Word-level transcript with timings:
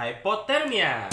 Hypothermia. 0.00 1.12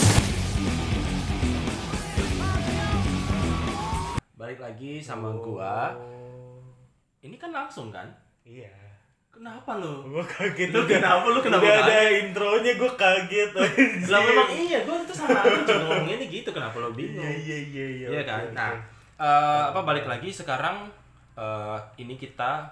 Balik 4.40 4.64
lagi 4.64 5.04
sama 5.04 5.36
gua. 5.44 5.92
Ini 7.20 7.36
kan 7.36 7.52
langsung 7.52 7.92
kan? 7.92 8.08
Iya. 8.48 8.72
Kenapa 9.28 9.76
lu? 9.76 10.08
Gua 10.08 10.24
kaget. 10.24 10.72
Lu 10.72 10.88
kenapa? 10.88 11.28
Lu 11.28 11.44
kenapa 11.44 11.68
Udah 11.68 11.84
ada 11.84 12.16
intronya 12.16 12.80
gua 12.80 12.92
kaget. 12.96 13.52
Lah 14.08 14.24
memang 14.24 14.56
iya, 14.56 14.80
gua 14.88 15.04
tuh 15.04 15.20
sama 15.20 15.44
lu 15.44 15.68
juga 15.68 15.84
ngomongnya 15.84 16.24
gitu. 16.24 16.50
Kenapa 16.56 16.80
lu 16.80 16.96
bingung? 16.96 17.28
Iya 17.28 17.36
iya 17.44 17.58
iya 17.68 17.86
iya. 17.92 18.08
Iya 18.08 18.22
kan? 18.24 18.44
Nah, 18.56 18.72
eh, 19.20 19.64
apa 19.68 19.84
balik 19.84 20.08
lagi 20.08 20.32
sekarang 20.32 20.88
eh, 21.36 21.78
ini 22.00 22.16
kita 22.16 22.64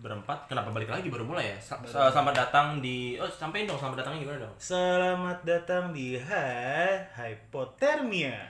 berempat. 0.00 0.48
Kenapa 0.48 0.72
balik 0.72 0.88
lagi 0.88 1.06
baru 1.06 1.22
mulai 1.22 1.52
ya? 1.52 1.58
Sa- 1.60 1.80
Selamat 1.84 2.32
datang 2.34 2.80
di 2.80 3.14
Oh, 3.14 3.28
sampein 3.28 3.68
dong 3.68 3.76
selamat 3.76 4.00
datangnya 4.00 4.20
gimana 4.24 4.38
dong? 4.42 4.54
Selamat 4.56 5.38
datang 5.44 5.92
di 5.92 6.16
Hai 6.16 7.04
Hypothermia. 7.12 8.48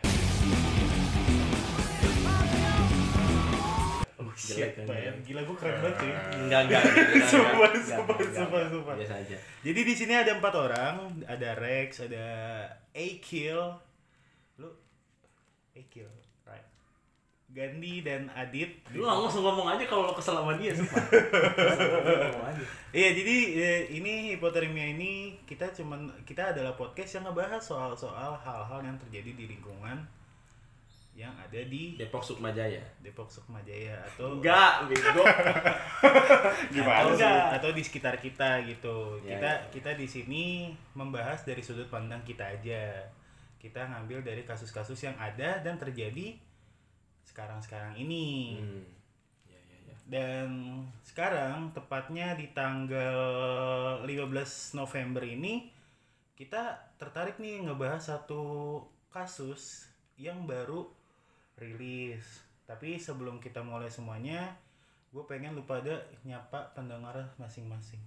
Oh 4.16 4.30
shit, 4.32 4.78
kan, 4.78 4.86
ya? 4.86 5.10
Gila 5.20 5.42
gua 5.42 5.56
keren 5.58 5.76
banget 5.80 5.94
cuy. 5.98 6.12
Enggak, 6.38 6.60
enggak. 6.64 6.82
enggak, 6.86 7.26
Sumpah, 7.26 7.50
enggak, 7.66 7.82
sumpah, 7.82 8.14
enggak, 8.14 8.30
sumpah, 8.30 8.58
enggak. 8.60 8.70
sumpah. 8.70 8.94
Biasa 8.94 9.14
aja. 9.18 9.36
Jadi 9.60 9.80
di 9.82 9.94
sini 9.96 10.14
ada 10.14 10.30
empat 10.32 10.54
orang, 10.54 10.94
ada 11.26 11.48
Rex, 11.58 12.06
ada 12.06 12.26
Akil, 12.92 13.58
lu 14.56 14.70
Akil? 15.74 16.06
Gandhi 17.50 18.06
dan 18.06 18.30
Adit. 18.30 18.78
Lu 18.94 19.02
langsung 19.02 19.42
ngomong 19.42 19.74
aja 19.74 19.82
kalau 19.90 20.06
lo 20.06 20.14
kesel 20.14 20.38
sama 20.38 20.54
dia, 20.54 20.70
aja. 20.70 20.86
Iya, 22.94 23.10
jadi 23.14 23.36
eh, 23.58 23.82
ini 23.98 24.34
hipotermia 24.34 24.94
ini 24.94 25.34
kita 25.46 25.70
cuman 25.74 26.10
kita 26.22 26.54
adalah 26.54 26.78
podcast 26.78 27.18
yang 27.18 27.26
ngebahas 27.26 27.58
soal-soal 27.58 28.38
hal-hal 28.38 28.80
yang 28.86 28.94
terjadi 29.02 29.34
di 29.34 29.44
lingkungan 29.50 29.98
yang 31.18 31.34
ada 31.36 31.60
di 31.66 31.98
Depok 31.98 32.22
Sukma 32.22 32.54
Jaya. 32.54 32.80
Depok 33.02 33.26
Sukmajaya 33.28 33.98
atau 34.08 34.38
Enggak, 34.38 34.88
bego. 34.88 35.20
atau, 36.80 37.12
Enggak. 37.12 37.60
atau 37.60 37.70
di 37.74 37.82
sekitar 37.82 38.16
kita 38.22 38.62
gitu. 38.64 39.18
Ya, 39.26 39.36
kita 39.36 39.50
ya. 39.50 39.54
kita 39.74 39.90
di 39.98 40.06
sini 40.06 40.44
membahas 40.94 41.42
dari 41.42 41.60
sudut 41.60 41.90
pandang 41.90 42.22
kita 42.22 42.46
aja. 42.46 43.10
Kita 43.60 43.90
ngambil 43.90 44.22
dari 44.24 44.46
kasus-kasus 44.46 44.96
yang 45.04 45.18
ada 45.20 45.60
dan 45.60 45.76
terjadi 45.76 46.38
sekarang-sekarang 47.30 47.94
ini. 47.96 48.58
Hmm. 48.58 48.82
Iya, 49.46 49.60
iya, 49.60 49.76
iya. 49.84 49.94
Dan 50.04 50.48
sekarang 51.00 51.70
tepatnya 51.70 52.34
di 52.34 52.50
tanggal 52.50 53.16
15 54.02 54.26
November 54.74 55.22
ini 55.22 55.70
kita 56.34 56.62
tertarik 56.96 57.36
nih 57.36 57.62
ngebahas 57.62 58.02
satu 58.02 58.42
kasus 59.08 59.86
yang 60.16 60.44
baru 60.44 60.88
rilis. 61.56 62.24
Tapi 62.64 62.96
sebelum 62.96 63.38
kita 63.38 63.60
mulai 63.60 63.88
semuanya, 63.88 64.54
gue 65.08 65.24
pengen 65.24 65.52
lu 65.52 65.62
pada 65.62 65.90
nyapa 66.22 66.70
pendengar 66.72 67.14
masing-masing. 67.36 67.98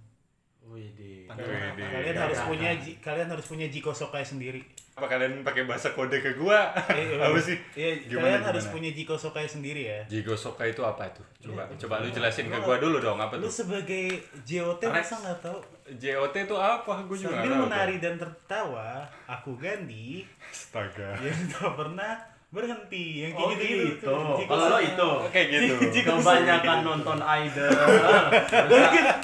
Wih, 0.64 0.88
di. 0.94 1.28
Wih, 1.28 1.76
di- 1.76 1.84
Kalian 1.84 2.16
harus 2.18 2.40
punya 2.42 2.70
ji- 2.74 2.96
kalian 2.98 3.28
harus 3.28 3.44
punya 3.44 3.68
Jiko 3.68 3.92
Sokai 3.92 4.24
sendiri. 4.24 4.64
Apa 4.94 5.10
kalian 5.10 5.42
pakai 5.42 5.66
bahasa 5.66 5.90
kode 5.90 6.16
ke 6.16 6.38
gua? 6.38 6.70
Eh, 6.88 7.18
apa 7.18 7.34
sih? 7.36 7.58
Iya, 7.74 7.98
Gimana, 8.06 8.38
kalian 8.38 8.42
harus 8.46 8.64
gimana? 8.64 8.74
punya 8.78 8.90
Jiko 8.92 9.14
Sokai 9.16 9.42
sendiri 9.44 9.82
ya. 9.84 9.98
Jigo 10.06 10.34
Soka 10.34 10.62
itu 10.62 10.78
apa 10.80 11.02
itu? 11.04 11.18
Coba 11.44 11.66
Iya. 11.66 11.74
coba 11.76 11.94
lu 11.98 12.08
jelasin 12.08 12.46
ke 12.46 12.54
Lu- 12.54 12.62
gua 12.62 12.76
dulu 12.78 12.96
dong 12.98 13.18
apa 13.18 13.34
Lu 13.34 13.44
tuh? 13.44 13.66
sebagai 13.66 14.06
JOT 14.40 14.78
Rex. 14.80 14.94
masa 14.94 15.14
nggak 15.20 15.38
tahu? 15.40 15.58
JOT 15.92 16.34
itu 16.40 16.54
apa? 16.56 16.94
Gua 17.02 17.16
juga 17.16 17.34
Sambil 17.34 17.52
menari 17.58 17.96
dan 17.98 18.14
tertawa, 18.14 19.02
aku 19.26 19.58
Gandhi 19.58 20.22
Astaga. 20.46 21.18
yang 21.18 21.42
tak 21.48 21.74
pernah 21.74 22.14
berhenti. 22.54 23.04
Yang 23.20 23.32
kayak 23.32 23.42
Oh, 23.42 23.50
gitu-gitu. 23.50 23.84
gitu. 23.90 24.14
Jiko 24.38 24.52
Kalau 24.54 24.66
lo 24.70 24.78
itu. 24.78 25.10
Kayak 25.28 25.46
gitu. 25.50 25.74
Jiko 25.90 26.12
Kebanyakan 26.16 26.78
nonton 26.80 27.18
idol. 27.18 27.70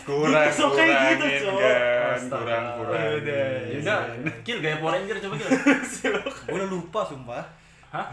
Kurang 0.02 0.46
Jiko 0.46 0.58
Sokai 0.58 0.88
gitu, 0.90 1.24
kurangin 1.24 1.40
Cok. 1.40 1.56
kan, 1.56 2.20
kurang 2.26 2.64
kurang. 2.76 2.98
Ya 2.98 3.10
udah. 3.14 3.46
Yaudah, 3.70 4.00
kill 4.42 4.58
gaya 4.58 4.76
Power 4.76 4.92
Ranger 4.92 5.16
coba 5.20 5.34
kill. 5.36 5.50
Gue 6.44 6.56
udah 6.56 6.68
lupa 6.68 7.00
sumpah. 7.06 7.42
Hah? 7.90 8.06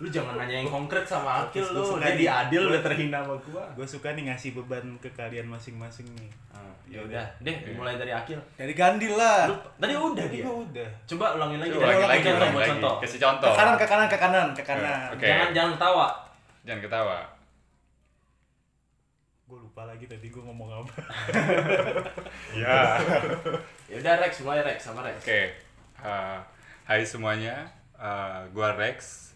Lu 0.00 0.08
jangan 0.08 0.40
nanya 0.40 0.64
yang 0.64 0.68
konkret 0.72 1.04
sama 1.04 1.44
Akil 1.44 1.60
lu. 1.76 1.84
Gua 1.84 2.00
Jadi 2.00 2.24
nih. 2.24 2.32
adil 2.32 2.72
udah 2.72 2.80
terhina 2.80 3.20
sama 3.20 3.36
gua. 3.44 3.64
Gue 3.76 3.84
suka 3.84 4.16
nih 4.16 4.32
ngasih 4.32 4.56
beban 4.56 4.96
ke 4.96 5.12
kalian 5.12 5.44
masing-masing 5.44 6.08
nih. 6.16 6.32
Ah, 6.48 6.72
ya 6.88 7.04
udah, 7.04 7.20
deh 7.44 7.52
mulai 7.76 8.00
dari 8.00 8.16
Akil. 8.16 8.40
Dari 8.56 8.72
Gandhi 8.72 9.12
lah. 9.12 9.44
Lu, 9.52 9.56
tadi 9.76 9.92
udah 9.92 10.24
dia. 10.24 10.40
gue 10.40 10.56
udah. 10.72 10.88
Coba 11.04 11.36
ulangin 11.36 11.60
lagi 11.60 11.76
Coba 11.76 11.84
dari 11.84 12.00
lagi 12.00 12.24
contoh 12.24 12.48
lagi 12.48 12.70
contoh. 12.72 12.94
Kasih 13.04 13.18
Ke 13.20 13.24
contoh. 13.28 13.50
kanan, 13.52 13.74
ke 13.76 13.86
kanan, 13.86 14.06
ke 14.08 14.16
kanan, 14.16 14.46
ke 14.56 14.62
kanan. 14.64 15.08
Oke. 15.12 15.26
Jangan 15.28 15.48
jangan 15.52 15.74
tawa. 15.76 16.06
Jangan 16.64 16.80
ketawa. 16.80 17.18
Gue 19.44 19.58
lupa 19.60 19.82
lagi 19.84 20.04
tadi 20.08 20.26
gue 20.32 20.40
ngomong 20.40 20.80
apa. 20.80 20.92
Ya. 22.56 22.96
Ya 23.84 23.96
udah 24.00 24.14
Rex, 24.16 24.40
mulai 24.40 24.64
Rex 24.64 24.80
sama 24.88 25.04
Rex. 25.04 25.20
Oke. 25.20 25.52
Uh, 26.00 26.40
hai 26.88 27.04
semuanya. 27.04 27.79
Uh, 28.00 28.48
gua 28.56 28.72
Rex. 28.80 29.30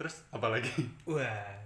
Terus 0.00 0.24
apa 0.32 0.48
lagi? 0.48 0.72
Wah. 1.12 1.60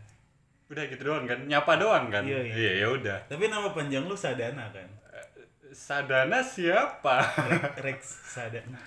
Udah 0.68 0.84
gitu 0.90 1.00
doang 1.06 1.24
kan? 1.24 1.38
Nyapa 1.46 1.78
doang 1.78 2.10
kan? 2.10 2.26
Iya, 2.26 2.44
iya. 2.44 2.54
Iya, 2.58 2.72
ya 2.82 2.86
udah. 2.92 3.18
Tapi 3.30 3.46
nama 3.46 3.70
panjang 3.70 4.04
lu 4.04 4.18
Sadana 4.18 4.68
kan? 4.74 4.90
Sadana 5.68 6.40
siapa? 6.40 7.20
Rex 7.84 8.00
Sadana. 8.24 8.80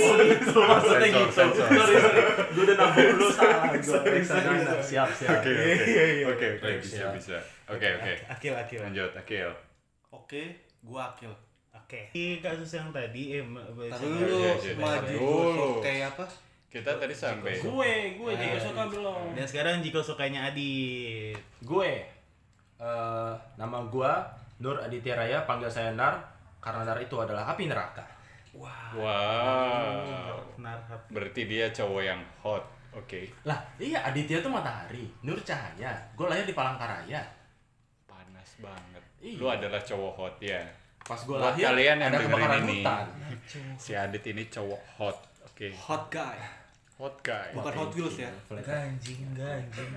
Oh 0.00 0.14
gitu, 0.22 0.58
maksudnya 0.70 1.08
gitu. 1.10 1.42
Sorry, 1.58 1.94
sorry. 1.98 2.22
Gue 2.54 2.62
udah 2.70 2.76
nambah 2.78 3.02
dulu 3.14 3.26
salah. 3.34 3.66
Rex 3.74 4.26
Sadana. 4.30 4.78
Siap, 4.78 5.10
siap. 5.10 5.42
Oke, 5.42 5.50
oke. 5.50 5.74
iya, 5.90 6.04
iya. 6.22 6.24
Oke, 6.30 6.46
oke, 6.58 6.70
bisa, 6.78 6.94
siap. 7.02 7.12
bisa. 7.18 7.38
Oke, 7.66 7.88
oke. 7.98 8.14
Akil, 8.30 8.54
akil. 8.54 8.80
Lanjut, 8.82 9.10
Akil. 9.18 9.50
Oke, 10.14 10.42
gua 10.86 11.14
Akil. 11.14 11.34
Oke. 11.90 12.06
Di 12.14 12.38
kasus 12.38 12.78
yang 12.78 12.94
tadi 12.94 13.34
eh 13.34 13.42
Taruh 13.42 13.98
dulu, 13.98 14.38
iya, 14.38 14.54
iya, 14.62 14.74
maju 14.78 15.10
iya. 15.10 15.18
dulu. 15.18 15.42
Dulu. 15.42 15.68
Kayak 15.82 16.14
apa? 16.14 16.22
Kita 16.70 16.90
tadi 17.02 17.10
sampai 17.10 17.58
Gue, 17.58 18.14
gue 18.14 18.30
juga 18.30 18.58
suka 18.62 18.86
belum. 18.86 19.34
Dan 19.34 19.42
sekarang 19.42 19.82
Jiko 19.82 19.98
sukanya 19.98 20.46
Adit. 20.54 21.34
Gue, 21.66 22.06
eh 22.78 23.32
nama 23.58 23.78
gue 23.90 24.12
Nur 24.62 24.78
Aditya 24.78 25.18
Raya, 25.18 25.42
panggil 25.50 25.66
saya 25.66 25.90
Nar, 25.98 26.14
karena 26.62 26.86
Nar 26.86 27.02
itu 27.02 27.18
adalah 27.18 27.50
api 27.50 27.66
neraka. 27.66 28.06
Wow. 28.54 29.02
Narhab. 30.62 31.10
Berarti 31.10 31.50
dia 31.50 31.74
cowok 31.74 32.02
yang 32.06 32.22
hot. 32.38 32.62
Oke. 32.94 33.34
Lah, 33.42 33.58
iya 33.82 34.06
Aditya 34.06 34.38
itu 34.38 34.46
matahari, 34.46 35.10
Nur 35.26 35.42
cahaya. 35.42 35.90
Gue 36.14 36.30
lahir 36.30 36.46
di 36.46 36.54
Palangkaraya. 36.54 37.18
Panas 38.06 38.62
banget. 38.62 39.02
Iya. 39.18 39.42
Lu 39.42 39.50
adalah 39.50 39.82
cowok 39.82 40.12
hot 40.14 40.38
ya. 40.38 40.62
Pas 41.10 41.18
gue 41.18 41.34
lahir, 41.34 41.64
kalian 41.66 41.96
yang 41.98 42.10
ada 42.14 42.22
kebakaran 42.22 42.62
ini. 42.64 42.86
hutan. 42.86 43.06
Si 43.82 43.90
Adit 43.98 44.22
ini 44.30 44.46
cowok 44.46 44.82
hot. 44.94 45.18
Oke. 45.42 45.74
Hot 45.74 46.06
guy. 46.06 46.38
Hot 47.02 47.16
guy. 47.18 47.50
Bukan 47.50 47.72
Hot 47.74 47.90
Wheels 47.90 48.22
ya. 48.22 48.30
Ganjing, 48.46 49.26
ganjing. 49.34 49.90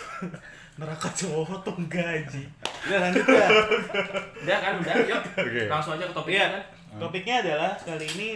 Neraka 0.80 1.12
cowok 1.12 1.60
tuh 1.60 1.76
gaji. 1.84 2.48
Udah 2.88 2.98
lanjut 3.04 3.26
ya. 3.28 3.48
Udah 4.40 4.58
kan, 4.64 4.72
udah, 4.80 4.94
yuk. 5.04 5.22
Oke. 5.36 5.62
Langsung 5.68 5.92
aja 5.96 6.08
ke 6.08 6.14
topiknya 6.16 6.40
Iya. 6.40 6.48
kan. 6.48 6.62
Topiknya 6.96 7.34
adalah 7.44 7.72
kali 7.76 8.06
ini 8.16 8.28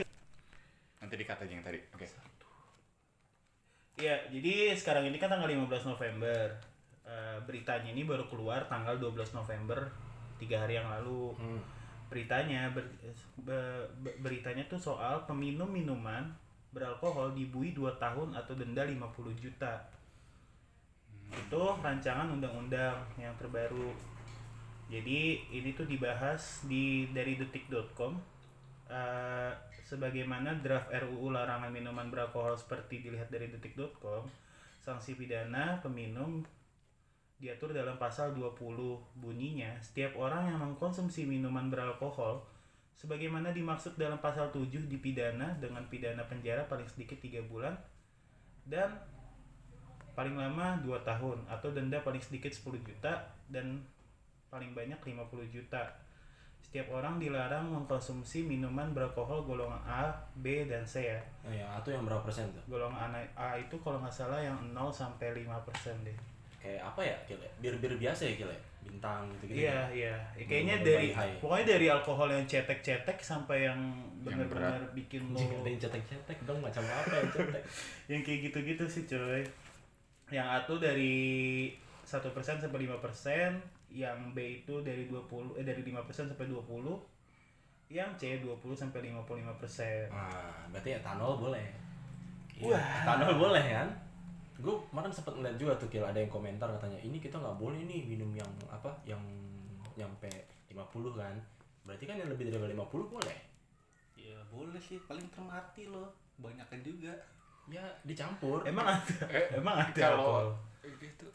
Nanti 1.00 1.14
dikat 1.16 1.40
aja 1.40 1.52
yang 1.52 1.64
tadi. 1.64 1.80
Oke. 1.96 2.04
Iya, 3.96 4.16
jadi 4.28 4.76
sekarang 4.76 5.08
ini 5.08 5.16
kan 5.16 5.32
tanggal 5.32 5.48
15 5.48 5.88
November. 5.88 6.52
Eh, 7.04 7.38
beritanya 7.48 7.88
ini 7.88 8.04
baru 8.04 8.28
keluar 8.28 8.64
tanggal 8.64 8.96
12 8.96 9.32
November, 9.32 9.88
tiga 10.36 10.62
hari 10.62 10.76
yang 10.76 10.88
lalu. 10.88 11.32
Hmm. 11.36 11.60
Beritanya 12.10 12.74
ber- 12.74 12.90
be- 13.46 13.88
be- 14.02 14.18
beritanya 14.20 14.66
tuh 14.66 14.76
soal 14.76 15.24
peminum 15.24 15.70
minuman 15.70 16.26
beralkohol 16.74 17.34
dibui 17.34 17.70
2 17.74 17.96
tahun 17.98 18.34
atau 18.34 18.54
denda 18.58 18.82
50 18.82 19.34
juta. 19.38 19.78
Itu 21.30 21.78
rancangan 21.78 22.30
undang-undang 22.34 22.98
yang 23.14 23.34
terbaru. 23.38 23.94
Jadi 24.90 25.46
ini 25.54 25.70
tuh 25.78 25.86
dibahas 25.86 26.66
di 26.66 27.06
dari 27.14 27.38
detik.com 27.38 28.18
eh, 28.90 29.54
sebagaimana 29.86 30.58
draft 30.58 30.90
RUU 30.90 31.30
larangan 31.30 31.70
minuman 31.70 32.10
beralkohol 32.10 32.58
seperti 32.58 33.06
dilihat 33.06 33.30
dari 33.30 33.46
detik.com 33.50 34.26
sanksi 34.82 35.14
pidana 35.14 35.78
peminum 35.78 36.42
diatur 37.40 37.72
dalam 37.72 37.96
pasal 37.96 38.36
20 38.36 38.52
bunyinya 39.16 39.72
setiap 39.80 40.12
orang 40.20 40.52
yang 40.52 40.60
mengkonsumsi 40.60 41.24
minuman 41.24 41.72
beralkohol 41.72 42.44
sebagaimana 43.00 43.56
dimaksud 43.56 43.96
dalam 43.96 44.20
pasal 44.20 44.52
7 44.52 44.68
dipidana 44.92 45.56
dengan 45.56 45.80
pidana 45.88 46.20
penjara 46.28 46.68
paling 46.68 46.84
sedikit 46.84 47.16
3 47.16 47.40
bulan 47.48 47.72
dan 48.68 48.92
paling 50.12 50.36
lama 50.36 50.76
2 50.84 50.92
tahun 51.00 51.40
atau 51.48 51.72
denda 51.72 52.04
paling 52.04 52.20
sedikit 52.20 52.52
10 52.52 52.76
juta 52.84 53.32
dan 53.48 53.80
paling 54.52 54.76
banyak 54.76 55.00
50 55.00 55.16
juta 55.48 55.80
setiap 56.60 56.92
orang 56.92 57.18
dilarang 57.18 57.66
mengkonsumsi 57.72 58.46
minuman 58.46 58.94
beralkohol 58.94 59.42
golongan 59.42 59.82
A, 59.90 60.14
B, 60.38 60.70
dan 60.70 60.86
C 60.86 61.02
ya. 61.02 61.18
Nah, 61.42 61.50
yang 61.50 61.66
A 61.66 61.82
tuh 61.82 61.90
yang 61.90 62.06
berapa 62.06 62.22
persen 62.22 62.46
tuh? 62.54 62.62
Golongan 62.70 63.10
A, 63.10 63.26
A 63.34 63.58
itu 63.58 63.74
kalau 63.82 63.98
nggak 63.98 64.14
salah 64.14 64.38
yang 64.38 64.54
0 64.70 64.94
sampai 64.94 65.34
5 65.34 65.50
persen 65.66 65.98
deh. 66.06 66.14
Kayak 66.60 66.82
apa 66.92 67.00
ya, 67.00 67.16
Kil? 67.24 67.40
ya? 67.40 67.52
Bir-bir 67.64 67.96
biasa 67.96 68.28
ya, 68.28 68.34
Kil? 68.36 68.50
ya? 68.52 68.60
Bintang 68.84 69.24
gitu-gitu. 69.36 69.64
Iya, 69.64 69.80
iya. 69.92 70.16
Ya, 70.36 70.44
kayaknya 70.44 70.76
Belum 70.80 70.88
dari 70.88 71.08
pokoknya 71.40 71.66
dari 71.76 71.86
alkohol 71.88 72.28
yang 72.32 72.44
cetek-cetek 72.44 73.18
sampai 73.20 73.68
yang 73.68 73.80
benar-benar 74.20 74.80
bikin 74.92 75.32
lo 75.32 75.40
yang 75.64 75.80
cetek-cetek 75.80 76.38
dong, 76.44 76.60
macam 76.60 76.84
apa 76.84 77.12
yang 77.16 77.28
cetek? 77.32 77.62
yang 78.12 78.20
kayak 78.20 78.40
gitu-gitu 78.52 78.84
sih 78.88 79.04
coy. 79.08 79.40
Yang 80.30 80.46
A 80.46 80.56
tuh 80.68 80.78
dari 80.78 81.16
1% 82.04 82.20
sampai 82.40 82.78
5%, 82.86 83.90
yang 83.90 84.18
B 84.34 84.62
itu 84.62 84.74
dari 84.84 85.10
20 85.10 85.58
eh 85.58 85.64
dari 85.66 85.82
5% 85.82 86.30
sampai 86.30 86.46
20. 86.46 86.60
Yang 87.90 88.10
C 88.22 88.22
20 88.38 88.62
sampai 88.78 89.10
55%. 89.10 90.14
Nah, 90.14 90.70
berarti 90.70 90.90
etanol 90.94 91.42
boleh. 91.42 91.66
Iya, 92.54 92.78
Wah. 92.78 93.02
etanol 93.02 93.34
boleh 93.34 93.64
kan? 93.66 93.88
Gue 94.60 94.76
kemarin 94.88 95.08
sempet 95.08 95.32
ngeliat 95.32 95.56
juga 95.56 95.72
tuh 95.74 95.88
Kil, 95.88 96.04
ada 96.04 96.16
yang 96.16 96.28
komentar 96.28 96.68
katanya, 96.70 97.00
ini 97.00 97.16
kita 97.16 97.36
nggak 97.36 97.56
boleh 97.56 97.80
nih 97.82 98.04
minum 98.04 98.28
yang 98.30 98.48
apa, 98.68 98.92
yang 99.02 99.20
nyampe 99.94 100.28
50 100.68 100.76
kan? 101.16 101.34
Berarti 101.82 102.04
kan 102.04 102.16
yang 102.16 102.28
lebih 102.28 102.46
dari 102.46 102.70
50 102.70 102.76
boleh? 103.08 103.38
Ya 104.14 104.36
boleh 104.48 104.76
sih, 104.78 105.00
paling 105.04 105.24
termati 105.32 105.88
loh. 105.88 106.12
Banyakan 106.36 106.80
juga. 106.80 107.12
Ya 107.66 107.84
dicampur. 108.02 108.60
Emang 108.64 108.84
ada? 108.94 109.24
Eh, 109.28 109.46
Emang 109.54 109.76
ada 109.76 109.96
kalau 109.96 110.28
alkohol? 110.28 110.48
itu 111.00 111.26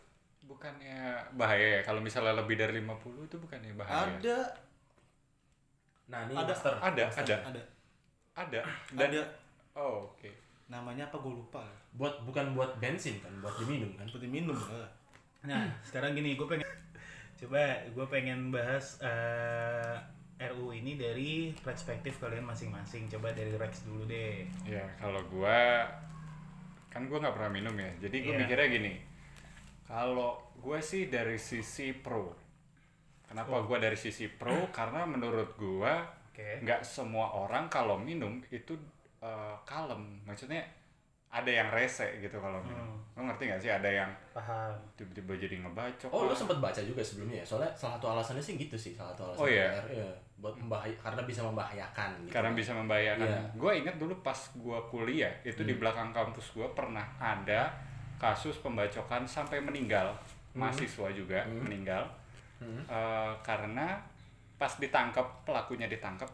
bukannya 0.46 1.18
bahaya 1.34 1.78
ya 1.78 1.82
kalau 1.82 1.98
misalnya 1.98 2.38
lebih 2.38 2.54
dari 2.54 2.78
50 2.78 3.26
itu 3.26 3.36
bukannya 3.38 3.74
bahaya 3.74 4.06
Ada, 4.14 4.38
Nah 6.06 6.20
ini 6.24 6.34
Ada. 6.38 6.46
master. 6.46 6.74
ada 6.78 7.04
ada 7.10 7.36
ada. 7.50 7.62
ada 8.36 8.62
dan 8.94 9.10
Ada. 9.10 9.22
oh 9.74 10.06
oke 10.06 10.30
Namanya 10.68 11.06
apa 11.06 11.18
gue 11.18 11.32
lupa. 11.32 11.62
Buat 11.94 12.24
bukan 12.24 12.54
buat 12.54 12.78
bensin 12.78 13.18
kan, 13.20 13.32
buat 13.40 13.54
diminum 13.56 13.94
kan? 13.94 14.06
Seperti 14.06 14.26
minum. 14.26 14.58
eh. 14.70 14.90
Nah, 15.44 15.70
sekarang 15.80 16.14
gini, 16.14 16.34
gue 16.34 16.44
pengen 16.44 16.66
coba 17.40 17.62
gue 17.86 18.06
pengen 18.08 18.50
bahas 18.50 18.98
eh, 19.00 19.96
RU 20.36 20.70
ini 20.70 20.96
dari 20.96 21.32
perspektif 21.56 22.18
kalian 22.18 22.44
masing-masing. 22.44 23.08
Coba 23.08 23.32
dari 23.32 23.54
Rex 23.54 23.86
dulu 23.86 24.04
deh. 24.04 24.44
ya 24.64 24.84
kalau 24.98 25.22
gua 25.26 25.86
kan 26.90 27.06
gua 27.06 27.20
nggak 27.20 27.36
pernah 27.36 27.52
minum 27.54 27.76
ya 27.76 27.92
jadi 28.02 28.16
gua 28.20 28.32
Iya. 28.32 28.40
mikirnya 28.42 28.68
gini 28.70 28.94
kalau 29.84 30.32
gue 30.56 30.80
sih 30.80 31.08
dari 31.08 31.36
sisi 31.36 31.92
pro 31.92 32.32
kenapa 33.24 33.60
gua 33.62 33.78
dari 33.78 33.96
sisi 33.96 34.28
pro 34.28 34.68
karena 34.76 35.04
menurut 35.04 35.56
gua 35.56 36.08
Oke. 36.32 36.64
nggak 36.64 36.84
semua 36.84 37.36
orang 37.38 37.68
kalau 37.68 37.96
minum 37.96 38.40
itu 38.48 38.80
eh, 39.26 39.56
kalem 39.64 40.22
maksudnya 40.22 40.62
ada 41.28 41.50
yang 41.50 41.68
rese 41.68 42.06
gitu 42.18 42.38
kalau 42.38 42.62
minum 42.62 42.96
lo 43.12 43.22
ngerti 43.22 43.44
nggak 43.46 43.60
sih 43.60 43.68
ada 43.70 43.90
yang 43.90 44.08
Paham. 44.32 44.72
tiba-tiba 44.96 45.36
jadi 45.36 45.56
ngebacok 45.60 46.08
Oh, 46.08 46.24
lu 46.24 46.32
lah. 46.32 46.38
sempet 46.38 46.58
baca 46.60 46.80
juga 46.80 47.00
sebelumnya 47.00 47.40
ya? 47.40 47.46
Soalnya 47.46 47.72
salah 47.74 47.96
satu 47.96 48.08
alasannya 48.10 48.40
sih 48.40 48.56
gitu 48.56 48.76
sih, 48.76 48.92
salah 48.92 49.12
satu 49.12 49.32
alasan 49.32 49.40
Oh, 49.40 49.48
iya? 49.50 49.68
PR, 49.74 50.00
iya. 50.00 50.10
buat 50.38 50.52
membahaya 50.54 50.96
karena 50.96 51.22
bisa 51.24 51.42
membahayakan 51.42 52.10
gitu. 52.22 52.32
karena 52.32 52.52
bisa 52.52 52.72
membahayakan. 52.72 53.28
Hmm. 53.28 53.48
Gue 53.58 53.72
ingat 53.78 53.96
dulu 53.96 54.14
pas 54.22 54.36
gue 54.54 54.80
kuliah 54.86 55.32
itu 55.42 55.60
di 55.60 55.76
belakang 55.76 56.12
kampus 56.12 56.52
gue 56.52 56.68
pernah 56.72 57.04
ada 57.18 57.68
kasus 58.16 58.60
pembacokan 58.60 59.24
sampai 59.26 59.60
meninggal 59.60 60.16
mahasiswa 60.54 61.08
juga 61.10 61.44
meninggal 61.46 62.04
Hmm. 62.56 62.80
Eh, 62.82 63.34
karena 63.42 64.00
pas 64.56 64.72
ditangkap 64.74 65.44
pelakunya 65.44 65.92
ditangkap 65.92 66.32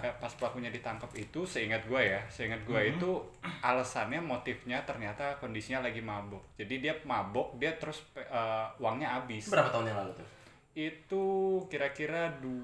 Eh, 0.00 0.12
pas 0.16 0.28
pelakunya 0.30 0.68
ditangkap 0.68 1.08
itu 1.14 1.42
seingat 1.42 1.84
gue 1.84 1.98
ya 1.98 2.20
seingat 2.26 2.60
gue 2.62 2.76
Hmm. 2.76 2.92
itu 2.92 3.10
alasannya 3.60 4.18
motifnya 4.18 4.80
ternyata 4.82 5.36
kondisinya 5.36 5.82
lagi 5.82 6.00
mabuk 6.00 6.42
jadi 6.54 6.74
dia 6.76 6.94
mabuk 7.02 7.56
dia 7.56 7.72
terus 7.74 8.00
eh, 8.14 8.66
uangnya 8.76 9.16
habis. 9.16 9.48
Berapa 9.48 9.70
tahun 9.70 9.88
yang 9.88 9.98
lalu 9.98 10.12
tuh? 10.14 10.26
itu 10.70 11.24
kira-kira 11.66 12.30
du 12.36 12.54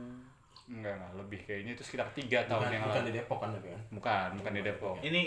enggak 0.67 0.95
enggak 0.95 1.13
lebih 1.17 1.41
kayaknya 1.43 1.73
itu 1.73 1.83
sekitar 1.83 2.07
tiga 2.13 2.43
tahun 2.45 2.63
Bukan, 2.63 2.73
yang 2.73 2.83
bukan 2.85 3.01
lalu. 3.01 3.09
di 3.09 3.15
Depok 3.15 3.39
kan 3.39 3.51
tapi 3.51 3.67
kan? 3.69 3.81
bukan 3.91 4.29
bukan 4.37 4.53
di 4.53 4.63
Depok. 4.63 4.95
Ini 5.01 5.21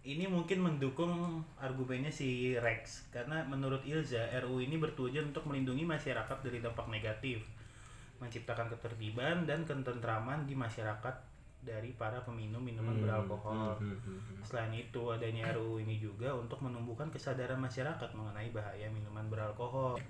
ini 0.00 0.24
mungkin 0.24 0.58
mendukung 0.60 1.12
argumennya 1.56 2.08
si 2.10 2.56
Rex 2.56 3.04
karena 3.10 3.44
menurut 3.44 3.84
Ilza 3.84 4.32
RU 4.40 4.58
ini 4.58 4.76
bertujuan 4.76 5.28
untuk 5.28 5.44
melindungi 5.44 5.84
masyarakat 5.84 6.38
dari 6.40 6.58
dampak 6.58 6.88
negatif, 6.88 7.44
menciptakan 8.20 8.68
ketertiban 8.68 9.48
dan 9.48 9.64
ketentraman 9.64 10.44
di 10.44 10.52
masyarakat 10.52 11.14
dari 11.60 11.92
para 11.92 12.16
peminum 12.24 12.64
minuman 12.64 12.96
beralkohol. 12.96 13.76
Hmm, 13.76 13.96
Selain 14.40 14.72
itu, 14.72 15.12
adanya 15.12 15.52
RUU 15.52 15.84
ini 15.84 16.00
juga 16.00 16.32
untuk 16.32 16.60
menumbuhkan 16.64 17.12
kesadaran 17.12 17.60
masyarakat 17.60 18.08
mengenai 18.16 18.48
bahaya 18.48 18.88
minuman 18.88 19.28
beralkohol. 19.28 20.00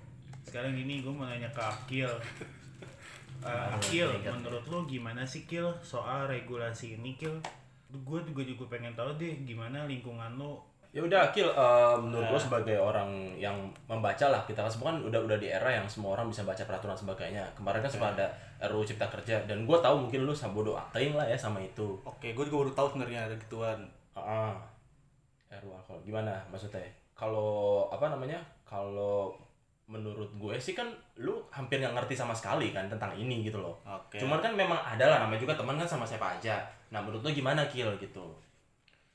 Sekarang 0.47 0.71
ini 0.71 1.03
gue 1.03 1.11
mau 1.11 1.27
nanya 1.27 1.51
ke 1.51 1.61
Akil. 1.61 2.11
Eh, 3.41 3.67
Akil, 3.73 4.05
menurut 4.21 4.63
lo 4.69 4.85
gimana 4.85 5.25
sih 5.25 5.49
Kil 5.49 5.73
soal 5.81 6.29
regulasi 6.29 6.93
ini 7.01 7.17
Kil? 7.17 7.41
Gue 7.91 8.21
juga 8.23 8.45
juga 8.45 8.77
pengen 8.77 8.93
tahu 8.93 9.17
deh 9.17 9.43
gimana 9.43 9.89
lingkungan 9.89 10.37
lo. 10.37 10.70
Ya 10.91 10.99
udah, 10.99 11.31
Kil, 11.31 11.47
eh, 11.47 11.95
menurut 12.03 12.35
gue 12.35 12.41
sebagai 12.51 12.75
orang 12.75 13.31
yang 13.39 13.55
membaca 13.87 14.27
lah, 14.27 14.43
kita 14.43 14.59
kan 14.59 14.67
semua 14.67 14.91
kan 14.91 14.99
udah 14.99 15.23
udah 15.23 15.37
di 15.39 15.47
era 15.47 15.71
yang 15.71 15.87
semua 15.87 16.19
orang 16.19 16.27
bisa 16.27 16.43
baca 16.43 16.59
peraturan 16.67 16.95
sebagainya. 16.99 17.47
Kemarin 17.55 17.79
kan 17.79 17.91
sempat 17.91 18.11
ada 18.19 18.27
RUU 18.67 18.83
Cipta 18.83 19.07
Kerja 19.07 19.39
dan 19.47 19.63
gue 19.63 19.77
tahu 19.79 19.95
mungkin 20.07 20.27
lu 20.27 20.35
sama 20.35 20.51
bodoh 20.59 20.75
ating 20.75 21.15
lah 21.15 21.23
ya 21.23 21.39
sama 21.39 21.63
itu. 21.63 21.95
Oke, 22.03 22.35
gue 22.35 22.43
juga 22.43 22.67
baru 22.67 22.71
tahu 22.75 22.87
sebenarnya 22.91 23.31
ada 23.31 23.35
gituan. 23.39 23.79
Ah, 24.11 24.51
RUU 25.63 25.71
alkohol 25.71 26.03
gimana 26.03 26.43
maksudnya? 26.51 26.83
Kalau 27.15 27.87
apa 27.87 28.11
namanya? 28.11 28.43
Kalau 28.67 29.31
menurut 29.87 30.31
gue 30.35 30.55
sih 30.59 30.75
kan 30.75 30.87
lu 31.19 31.39
hampir 31.51 31.79
nggak 31.79 31.91
ngerti 31.91 32.15
sama 32.15 32.35
sekali 32.35 32.71
kan 32.75 32.91
tentang 32.91 33.15
ini 33.15 33.47
gitu 33.47 33.63
loh. 33.63 33.79
Oke. 33.87 34.19
Cuman 34.19 34.43
kan 34.43 34.51
memang 34.55 34.79
ada 34.79 35.07
lah 35.07 35.23
namanya 35.23 35.39
juga 35.39 35.55
teman 35.55 35.79
kan 35.79 35.87
sama 35.87 36.03
siapa 36.03 36.35
aja. 36.35 36.59
Nah 36.91 36.99
menurut 36.99 37.23
lu 37.23 37.31
gimana 37.31 37.63
Kil 37.67 37.91
gitu? 37.99 38.27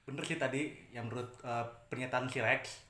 Bener 0.07 0.23
sih 0.23 0.37
tadi 0.37 0.63
yang 0.89 1.05
menurut 1.05 1.29
eh, 1.41 1.61
pernyataan 1.89 2.27
si 2.27 2.39
Rex 2.39 2.87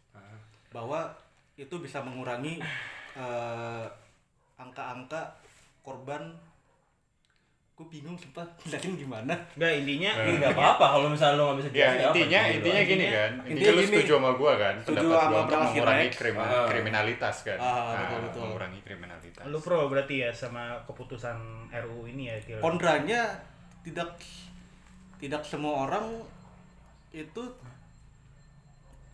bahwa 0.68 1.08
itu 1.54 1.72
bisa 1.78 1.98
mengurangi 1.98 2.60
eh, 3.14 3.86
angka-angka 4.54 5.32
korban. 5.80 6.36
Gue 7.72 7.84
bingung 7.90 8.16
sumpah 8.16 8.40
jelasin 8.62 8.96
gimana. 8.96 9.36
Enggak 9.52 9.72
intinya 9.76 10.10
Ini 10.18 10.32
nggak 10.38 10.52
apa-apa 10.52 10.86
kalau 10.92 11.08
misalnya 11.08 11.36
lu 11.36 11.44
nggak 11.46 11.58
bisa 11.58 11.68
Ya 11.68 11.72
jelasin, 11.72 11.84
nggak 11.92 12.00
apa, 12.00 12.16
intinya 12.16 12.40
gitu 12.40 12.56
intinya 12.56 12.72
aja. 12.74 12.88
gini 12.88 13.04
kan, 13.06 13.30
Intinya 13.30 13.48
intinya 13.50 13.68
lu 13.68 13.76
gini. 13.78 13.88
setuju 13.92 14.12
sama 14.14 14.30
gua 14.32 14.52
kan, 14.56 14.74
Setuju 14.78 14.96
pendapat 14.98 15.20
sama 15.22 15.36
untuk 15.38 15.58
mengurangi 15.62 16.08
krim- 16.10 16.38
Ah. 16.38 16.66
kriminalitas 16.66 17.36
kan, 17.42 17.58
Ah, 17.58 17.68
Nah, 17.68 18.00
betul, 18.02 18.18
betul. 18.22 18.40
mengurangi 18.42 18.80
kriminalitas. 18.82 19.44
lu 19.46 19.58
pro 19.58 19.78
berarti 19.86 20.14
ya 20.18 20.30
sama 20.32 20.62
keputusan 20.84 21.36
RUU 21.70 22.02
ini 22.06 22.24
ya. 22.26 22.36
Kontranya 22.58 23.20
tidak 23.82 24.08
tidak 25.16 25.40
semua 25.42 25.84
orang 25.84 26.04
itu 27.16 27.42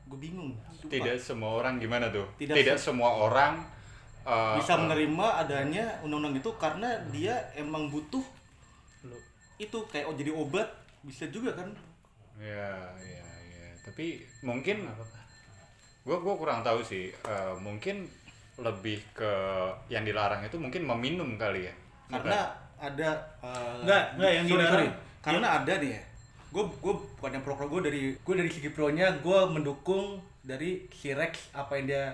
gue 0.04 0.18
bingung. 0.18 0.52
sumpah. 0.74 0.90
Tidak 0.90 1.16
semua 1.16 1.50
orang 1.56 1.78
gimana 1.78 2.10
tuh? 2.10 2.26
Tidak 2.36 2.52
Tidak, 2.52 2.76
se- 2.76 2.90
semua 2.90 3.10
orang 3.22 3.62
uh, 4.22 4.58
bisa 4.58 4.74
uh, 4.74 4.80
menerima 4.82 5.26
adanya 5.40 5.84
undang-undang 6.02 6.36
itu 6.36 6.50
karena 6.58 6.88
dia 7.08 7.32
emang 7.54 7.88
butuh 7.88 8.24
itu 9.56 9.78
kayak 9.86 10.10
oh, 10.10 10.14
jadi 10.14 10.34
obat 10.34 10.66
bisa 11.00 11.26
juga 11.28 11.54
kan 11.54 11.70
Ya, 12.34 12.74
ya, 12.98 13.22
ya. 13.46 13.66
Tapi 13.86 14.18
mungkin 14.42 14.82
gua 16.02 16.18
gua 16.18 16.34
kurang 16.34 16.60
tahu 16.60 16.82
sih. 16.82 17.14
Uh, 17.22 17.54
mungkin 17.56 18.02
lebih 18.58 18.98
ke 19.14 19.32
yang 19.86 20.02
dilarang 20.02 20.42
itu 20.42 20.58
mungkin 20.58 20.82
meminum 20.82 21.38
kali 21.38 21.64
ya. 21.64 21.74
karena 22.10 22.50
ada 22.76 23.10
eh, 23.40 23.78
Nggak, 23.80 24.04
nggak, 24.18 24.32
yang 24.34 24.44
sorry, 24.44 24.52
dilarang. 24.58 24.74
sorry. 24.84 24.88
karena 25.22 25.46
ada 25.54 25.72
nih 25.78 25.90
ya 25.90 26.02
gue 26.52 26.64
gue 26.78 26.94
bukan 27.16 27.30
yang 27.30 27.40
pro 27.40 27.54
pro 27.54 27.66
gue 27.66 27.80
dari 27.82 28.02
gue 28.14 28.34
dari 28.36 28.46
segi 28.46 28.68
pro 28.68 28.88
nya 28.88 29.08
gue 29.16 29.38
mendukung 29.48 30.20
dari 30.40 30.84
si 30.90 31.10
Rex 31.10 31.50
apa 31.52 31.74
yang 31.74 31.86
dia 31.88 32.04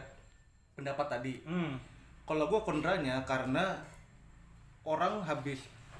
pendapat 0.72 1.06
tadi 1.10 1.34
Hmm. 1.42 1.74
kalau 2.22 2.46
gue 2.46 2.60
kontranya 2.60 3.18
karena 3.24 3.74
orang 4.84 5.20
habis 5.20 5.58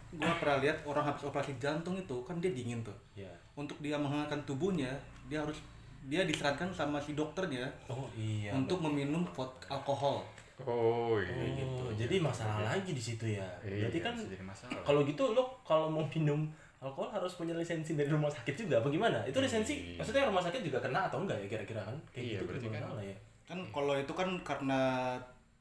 gue 0.09 0.33
pernah 0.38 0.57
lihat 0.59 0.80
orang 0.83 1.04
habis 1.04 1.21
operasi 1.23 1.52
jantung 1.59 1.92
itu 1.95 2.16
kan 2.23 2.38
dia 2.38 2.49
dingin 2.49 2.80
tuh 2.80 2.95
Ya. 3.14 3.28
untuk 3.54 3.76
dia 3.78 3.95
menghangatkan 3.95 4.40
tubuhnya 4.45 4.88
dia 5.26 5.42
harus 5.42 5.59
dia 6.04 6.23
disarankan 6.23 6.71
sama 6.71 6.97
si 6.97 7.12
dokternya 7.12 7.66
Oh 7.87 8.07
iya. 8.14 8.49
untuk 8.50 8.78
meminum 8.80 9.26
vod- 9.28 9.66
alkohol 9.66 10.23
Oh, 10.59 11.14
Oh, 11.14 11.14
iya. 11.14 11.54
gitu. 11.54 11.87
Jadi 11.97 12.18
masalah 12.18 12.59
lagi 12.68 12.90
di 12.90 12.99
situ 12.99 13.23
ya. 13.30 13.47
Iya, 13.62 13.87
Berarti 13.87 13.99
kan 14.00 14.11
bisa 14.12 14.26
jadi 14.26 14.42
masalah. 14.42 14.75
kalau 14.83 15.07
gitu 15.07 15.30
lo 15.30 15.47
kalau 15.62 15.87
mau 15.87 16.02
minum 16.09 16.50
alkohol 16.79 17.11
harus 17.11 17.35
punya 17.35 17.53
lisensi 17.53 17.93
dari 17.93 18.07
rumah 18.07 18.31
sakit 18.31 18.55
juga 18.57 18.79
apa 18.79 18.89
gimana? 18.89 19.19
Itu 19.23 19.39
lisensi 19.39 19.75
Iya. 19.75 19.99
maksudnya 19.99 20.27
rumah 20.27 20.41
sakit 20.41 20.61
juga 20.63 20.79
kena 20.79 21.07
atau 21.07 21.19
enggak 21.19 21.39
ya 21.39 21.47
kira-kira 21.49 21.83
kan? 21.83 21.97
Kayak 22.09 22.23
Iya, 22.23 22.33
gitu 22.33 22.45
berarti 22.47 22.69
kan. 22.69 22.83
ya. 23.01 23.17
kan 23.45 23.59
kalau 23.73 23.95
itu 23.97 24.13
kan 24.13 24.29
karena 24.45 24.81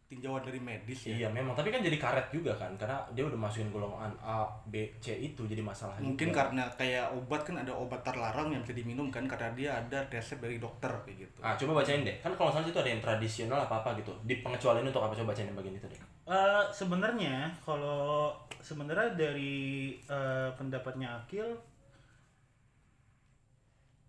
tinjauan 0.07 0.39
dari 0.39 0.55
medis 0.57 1.03
ya. 1.03 1.15
Iya 1.17 1.27
memang, 1.27 1.51
tapi 1.51 1.67
kan 1.67 1.83
jadi 1.83 1.99
karet 1.99 2.31
juga 2.31 2.55
kan, 2.55 2.71
karena 2.79 2.95
dia 3.11 3.27
udah 3.27 3.35
masukin 3.35 3.67
golongan 3.67 4.07
A, 4.17 4.47
B, 4.65 4.87
C 5.03 5.11
itu 5.11 5.43
jadi 5.43 5.59
masalah 5.59 5.99
Mungkin 5.99 6.31
juga. 6.31 6.47
karena 6.47 6.63
kayak 6.75 7.11
obat 7.11 7.43
kan 7.43 7.59
ada 7.59 7.75
obat 7.75 7.99
terlarang 8.03 8.47
yang 8.47 8.63
bisa 8.63 8.71
diminum 8.71 9.11
kan 9.11 9.27
karena 9.27 9.51
dia 9.51 9.71
ada 9.75 9.99
resep 10.07 10.39
dari 10.39 10.59
dokter 10.59 10.87
kayak 11.03 11.27
gitu. 11.27 11.37
Ah, 11.43 11.59
coba 11.59 11.83
bacain 11.83 12.07
deh. 12.07 12.15
Kan 12.23 12.31
kalau 12.35 12.47
salah 12.47 12.63
itu 12.63 12.79
ada 12.79 12.87
yang 12.87 13.03
tradisional 13.03 13.59
apa-apa 13.61 13.99
gitu. 13.99 14.15
Di 14.23 14.39
pengecualian 14.39 14.87
untuk 14.87 15.03
apa 15.03 15.11
coba 15.11 15.35
bacain 15.35 15.47
yang 15.47 15.59
bagian 15.59 15.75
itu 15.75 15.87
deh. 15.91 15.99
Eh, 16.23 16.63
sebenarnya 16.71 17.35
kalau 17.59 18.31
sebenarnya 18.67 19.15
dari 19.15 19.95
eh, 19.95 20.49
pendapatnya 20.59 21.23
Akil 21.23 21.47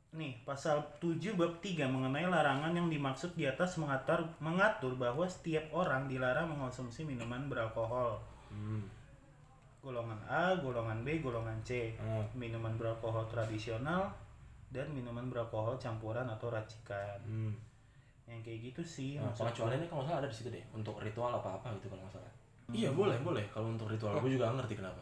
nih 0.08 0.34
pasal 0.42 0.80
7 0.98 1.36
bab 1.36 1.60
3 1.60 1.84
mengenai 1.86 2.26
larangan 2.26 2.72
yang 2.72 2.88
dimaksud 2.90 3.36
di 3.38 3.44
atas 3.44 3.76
mengatur 3.78 4.24
mengatur 4.42 4.96
bahwa 4.98 5.28
setiap 5.28 5.68
orang 5.70 6.10
dilarang 6.10 6.48
mengonsumsi 6.48 7.04
minuman 7.04 7.46
beralkohol. 7.46 8.16
Hmm. 8.48 8.88
Golongan 9.84 10.18
A, 10.26 10.56
golongan 10.58 11.04
B, 11.06 11.20
golongan 11.20 11.60
C. 11.62 11.94
Hmm. 12.00 12.24
Minuman 12.34 12.74
beralkohol 12.80 13.28
tradisional 13.28 14.10
dan 14.72 14.88
minuman 14.90 15.28
beralkohol 15.28 15.76
campuran 15.76 16.26
atau 16.26 16.48
racikan. 16.50 17.20
Hmm. 17.22 17.52
Yang 18.24 18.40
kayak 18.48 18.60
gitu 18.72 18.82
sih 18.82 19.10
Nah, 19.20 19.28
pengecualiannya 19.36 19.86
kalau 19.92 20.02
nggak 20.02 20.08
salah 20.08 20.20
ada 20.24 20.28
di 20.32 20.36
situ 20.36 20.48
deh 20.48 20.64
untuk 20.72 20.96
ritual 21.04 21.36
apa-apa 21.36 21.68
gitu 21.76 21.92
kalau 21.92 22.00
nggak 22.08 22.16
salah. 22.16 22.37
Iya 22.68 22.92
boleh 22.92 23.16
boleh 23.24 23.44
kalau 23.48 23.72
untuk 23.72 23.88
ritual. 23.88 24.20
Gue 24.20 24.36
juga 24.36 24.52
ngerti 24.52 24.76
kenapa. 24.76 25.00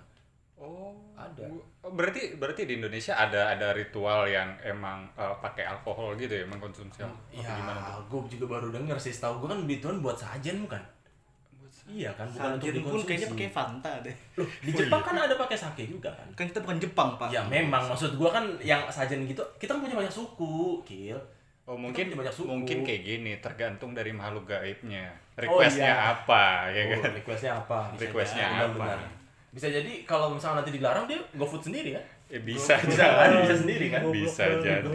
Oh, 0.57 0.97
Ada. 1.13 1.53
oh, 1.85 1.93
berarti 1.93 2.41
berarti 2.41 2.65
di 2.65 2.81
Indonesia 2.81 3.13
ada 3.13 3.53
ada 3.53 3.77
ritual 3.77 4.25
yang 4.25 4.57
emang 4.65 5.05
eh, 5.13 5.35
pakai 5.45 5.69
alkohol 5.69 6.17
gitu 6.17 6.33
ya, 6.33 6.49
mengkonsumsi 6.49 7.05
alkohol. 7.05 7.29
Ya, 7.29 7.45
Apa 7.45 7.61
gimana 7.61 7.81
tuh? 7.85 8.05
gue 8.09 8.41
juga 8.41 8.47
baru 8.57 8.69
denger 8.73 8.97
sih. 8.97 9.13
Setahu 9.13 9.45
gue 9.45 9.49
kan 9.53 9.61
bituan 9.69 10.01
buat 10.01 10.17
sajen 10.17 10.65
bukan? 10.65 10.81
Iya 11.87 12.11
kan, 12.19 12.27
bukan 12.27 12.59
untuk 12.59 12.67
Sajen 12.67 12.73
pun 12.73 12.83
dikonsumsi. 12.83 13.07
kayaknya 13.07 13.29
pakai 13.31 13.51
Fanta 13.53 13.91
deh. 14.03 14.17
Loh, 14.35 14.49
di 14.59 14.71
Jepang 14.75 15.03
kan 15.07 15.15
ada 15.23 15.35
pakai 15.39 15.55
sake 15.55 15.83
juga 15.87 16.11
kan? 16.11 16.27
Kan 16.35 16.45
kita 16.51 16.59
bukan 16.65 16.79
Jepang, 16.83 17.09
Pak. 17.15 17.29
Ya 17.31 17.43
memang 17.47 17.87
maksud 17.87 18.19
gua 18.19 18.35
kan 18.35 18.43
yang 18.59 18.83
sajen 18.91 19.23
gitu, 19.23 19.45
kita 19.61 19.71
kan 19.71 19.85
punya 19.87 19.95
banyak 19.95 20.11
suku, 20.11 20.83
Kil. 20.83 21.15
Oh 21.67 21.75
mungkin 21.75 22.15
banyak 22.15 22.31
suku. 22.31 22.47
mungkin 22.47 22.87
kayak 22.87 23.03
gini 23.03 23.33
tergantung 23.43 23.91
dari 23.91 24.15
makhluk 24.15 24.47
gaibnya. 24.47 25.11
Oh, 25.35 25.43
Requestnya 25.43 25.93
iya. 25.93 26.15
apa 26.15 26.71
ya 26.71 26.83
kan? 26.95 26.99
Oh, 27.03 27.13
requestnya 27.19 27.53
apa? 27.59 27.79
Requestnya 27.99 28.47
apa? 28.47 28.71
benar-benar. 28.71 29.01
Bisa 29.51 29.67
jadi 29.67 29.93
kalau 30.07 30.31
misalnya 30.31 30.63
nanti 30.63 30.71
dilarang 30.79 31.11
dia 31.11 31.19
GoFood 31.35 31.67
sendiri 31.67 31.99
kan? 31.99 32.05
Eh, 32.31 32.43
bisa 32.43 32.79
Bisa 32.87 33.03
aja. 33.03 33.27
kan? 33.27 33.31
Bisa 33.43 33.57
sendiri 33.67 33.87
kan? 33.91 34.03
Bisa 34.15 34.45
jadi. 34.63 34.91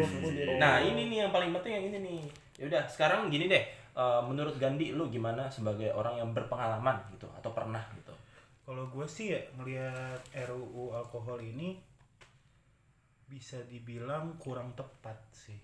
Nah 0.55 0.79
ini 0.79 1.11
nih 1.11 1.17
yang 1.27 1.31
paling 1.35 1.51
penting 1.59 1.73
yang 1.75 1.85
ini 1.91 1.97
nih. 2.07 2.21
Ya 2.55 2.63
udah 2.71 2.83
sekarang 2.87 3.27
gini 3.27 3.51
deh. 3.51 3.63
Eh, 3.91 4.21
menurut 4.23 4.55
Gandhi 4.55 4.95
lu 4.95 5.11
gimana 5.11 5.51
sebagai 5.51 5.91
orang 5.91 6.23
yang 6.23 6.31
berpengalaman 6.31 7.03
gitu 7.11 7.27
atau 7.35 7.51
pernah 7.51 7.83
gitu? 7.99 8.15
Kalau 8.63 8.87
gue 8.87 9.03
sih 9.03 9.35
ya 9.35 9.41
ngelihat 9.59 10.23
RUU 10.47 10.95
alkohol 10.95 11.43
ini 11.43 11.75
bisa 13.27 13.59
dibilang 13.67 14.39
kurang 14.39 14.71
tepat 14.71 15.19
sih. 15.35 15.59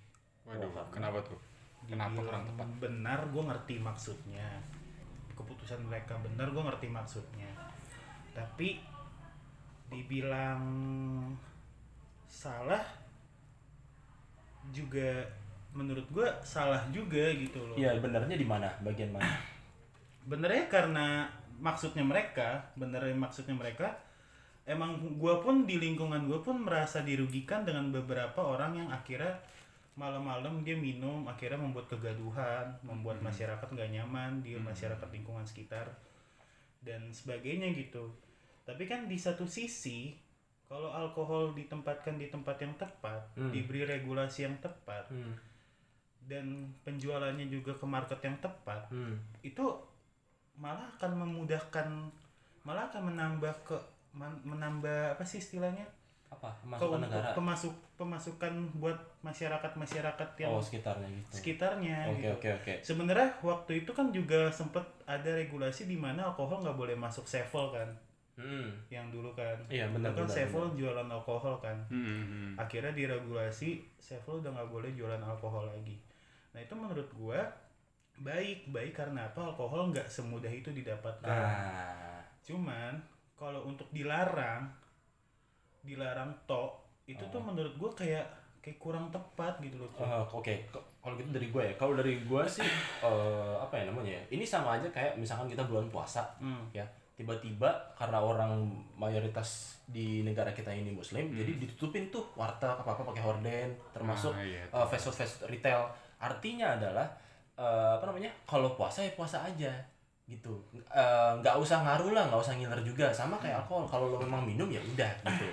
Waduh, 0.47 0.71
Oh, 0.71 0.87
kenapa 0.89 1.19
tuh? 1.23 1.39
Kenapa 1.87 2.19
kurang 2.19 2.43
Dibilang 2.43 2.45
tepat? 2.51 2.67
Benar, 2.83 3.19
gue 3.31 3.43
ngerti 3.51 3.75
maksudnya. 3.79 4.47
Keputusan 5.35 5.79
mereka 5.85 6.15
benar, 6.23 6.47
gue 6.51 6.63
ngerti 6.63 6.87
maksudnya. 6.87 7.51
Tapi 8.31 8.79
dibilang 9.87 10.63
salah 12.27 12.83
juga 14.75 15.23
menurut 15.71 16.03
gue 16.11 16.27
salah 16.43 16.83
juga 16.91 17.31
gitu 17.35 17.59
loh. 17.63 17.75
Iya 17.79 17.95
benernya 17.99 18.35
di 18.35 18.47
mana? 18.47 18.67
Bagian 18.83 19.11
mana? 19.15 19.31
benernya 20.27 20.67
karena 20.67 21.07
maksudnya 21.57 22.03
mereka 22.03 22.61
benernya 22.77 23.15
maksudnya 23.15 23.55
mereka 23.55 23.95
emang 24.67 24.99
gua 25.15 25.39
pun 25.39 25.63
di 25.63 25.79
lingkungan 25.79 26.27
gua 26.27 26.43
pun 26.43 26.67
merasa 26.67 27.01
dirugikan 27.01 27.63
dengan 27.63 27.89
beberapa 27.89 28.43
orang 28.43 28.75
yang 28.75 28.89
akhirnya 28.91 29.39
malam-malam 29.97 30.61
dia 30.61 30.77
minum 30.77 31.25
akhirnya 31.25 31.57
membuat 31.57 31.89
kegaduhan 31.89 32.69
membuat 32.85 33.17
masyarakat 33.19 33.65
nggak 33.65 33.91
nyaman 33.97 34.45
di 34.45 34.53
masyarakat 34.53 35.09
lingkungan 35.09 35.41
sekitar 35.41 35.89
dan 36.85 37.09
sebagainya 37.09 37.73
gitu 37.73 38.05
tapi 38.61 38.85
kan 38.85 39.09
di 39.09 39.17
satu 39.17 39.49
sisi 39.49 40.13
kalau 40.69 40.93
alkohol 40.93 41.55
ditempatkan 41.57 42.21
di 42.21 42.29
tempat 42.29 42.61
yang 42.61 42.77
tepat 42.77 43.25
Hmm. 43.33 43.49
diberi 43.49 43.89
regulasi 43.89 44.45
yang 44.45 44.53
tepat 44.61 45.09
Hmm. 45.09 45.33
dan 46.29 46.45
penjualannya 46.85 47.49
juga 47.49 47.73
ke 47.73 47.85
market 47.89 48.21
yang 48.21 48.37
tepat 48.37 48.85
Hmm. 48.93 49.17
itu 49.41 49.65
malah 50.61 50.85
akan 51.01 51.25
memudahkan 51.25 51.87
malah 52.61 52.85
akan 52.93 53.13
menambah 53.15 53.53
ke 53.65 53.77
menambah 54.45 55.17
apa 55.17 55.23
sih 55.25 55.41
istilahnya 55.41 55.85
Apa? 56.27 56.51
Masukan 56.61 56.99
Ke- 56.99 57.03
negara? 57.07 57.29
pemasuk 57.33 57.73
pemasukan 57.95 58.53
buat 58.75 58.93
masyarakat 59.19 59.71
masyarakat 59.73 60.29
yang 60.37 60.51
Oh 60.51 60.61
sekitarnya 60.61 61.07
gitu. 61.09 61.29
sekitarnya 61.33 61.97
Oke 62.05 62.19
gitu. 62.19 62.29
oke 62.31 62.49
oke. 62.53 62.73
sebenarnya 62.83 63.29
waktu 63.41 63.71
itu 63.79 63.91
kan 63.91 64.07
juga 64.09 64.45
sempet 64.47 64.79
ada 65.03 65.31
regulasi 65.33 65.85
di 65.85 65.95
mana 65.95 66.27
alkohol 66.27 66.61
nggak 66.61 66.77
boleh 66.77 66.93
masuk 66.93 67.25
sevel 67.25 67.71
kan 67.71 67.89
Hmm. 68.37 68.69
yang 68.87 69.09
dulu 69.09 69.33
kan 69.33 69.57
Iya 69.65 69.89
benar 69.89 70.13
kan 70.13 70.29
sevel 70.29 70.69
jualan 70.71 71.09
alkohol 71.09 71.57
kan 71.57 71.73
Hmm, 71.89 72.05
hmm, 72.05 72.23
hmm. 72.23 72.53
akhirnya 72.55 72.93
diregulasi 72.93 73.81
sevel 73.97 74.37
udah 74.37 74.53
nggak 74.53 74.69
boleh 74.69 74.93
jualan 74.93 75.17
alkohol 75.19 75.65
lagi 75.65 75.97
nah 76.53 76.61
itu 76.61 76.69
menurut 76.71 77.09
gua 77.11 77.41
baik 78.15 78.69
baik 78.69 78.93
karena 78.93 79.25
apa 79.25 79.41
alkohol 79.43 79.89
nggak 79.89 80.05
semudah 80.05 80.49
itu 80.49 80.69
didapatkan 80.69 81.25
Nah, 81.25 82.21
cuman 82.39 82.93
kalau 83.33 83.65
untuk 83.65 83.89
dilarang 83.89 84.69
dilarang 85.87 86.29
tok 86.43 86.75
itu 87.05 87.23
tuh 87.25 87.39
menurut 87.39 87.71
gua 87.73 87.91
kayak 87.93 88.27
kayak 88.59 88.75
kurang 88.77 89.07
tepat 89.07 89.55
gitu 89.59 89.79
loh 89.79 89.87
eh, 89.95 90.19
oke. 90.27 90.43
K- 90.43 90.85
Kalau 90.99 91.15
gitu 91.15 91.31
dari 91.31 91.47
gue 91.47 91.63
ya. 91.63 91.73
Kalau 91.73 91.95
dari 91.95 92.19
gue 92.19 92.43
sih 92.45 92.67
eh, 92.99 93.55
apa 93.57 93.73
ya 93.73 93.87
namanya 93.87 94.11
ya? 94.11 94.23
Ini 94.29 94.43
sama 94.43 94.75
aja 94.75 94.83
kayak 94.87 95.15
misalkan 95.15 95.47
kita 95.47 95.63
bulan 95.63 95.87
puasa 95.87 96.27
Hmm. 96.37 96.67
ya. 96.69 96.83
Tiba-tiba 97.15 97.65
karena 97.95 98.19
orang 98.19 98.67
mayoritas 98.93 99.49
di 99.83 100.21
negara 100.21 100.51
kita 100.51 100.69
ini 100.69 100.91
muslim, 100.91 101.31
jadi 101.31 101.55
ditutupin 101.57 102.11
tuh 102.11 102.27
warteg 102.35 102.67
apa-apa 102.69 103.07
pakai 103.07 103.23
horden, 103.23 103.67
termasuk 103.89 104.35
Ah, 104.35 104.43
iya. 104.43 104.61
eh, 104.61 104.85
fast 104.85 105.07
food 105.07 105.15
fast 105.15 105.35
retail. 105.45 105.87
Artinya 106.19 106.75
adalah 106.75 107.07
eh, 107.55 107.91
apa 107.95 108.03
namanya? 108.05 108.29
Kalau 108.43 108.75
puasa 108.75 108.99
ya 108.99 109.09
puasa 109.11 109.41
aja 109.41 109.71
gitu. 110.25 110.51
Nggak 111.39 111.55
usah 111.55 111.81
ngaruh 111.81 112.11
lah, 112.11 112.27
nggak 112.27 112.37
usah 112.37 112.53
ngiler 112.53 112.83
juga. 112.83 113.07
Sama 113.09 113.39
kayak 113.39 113.63
alkohol. 113.63 113.87
Kalau 113.87 114.05
lo 114.09 114.19
memang 114.19 114.43
minum 114.43 114.67
ya 114.67 114.83
udah 114.83 115.07
gitu. 115.23 115.47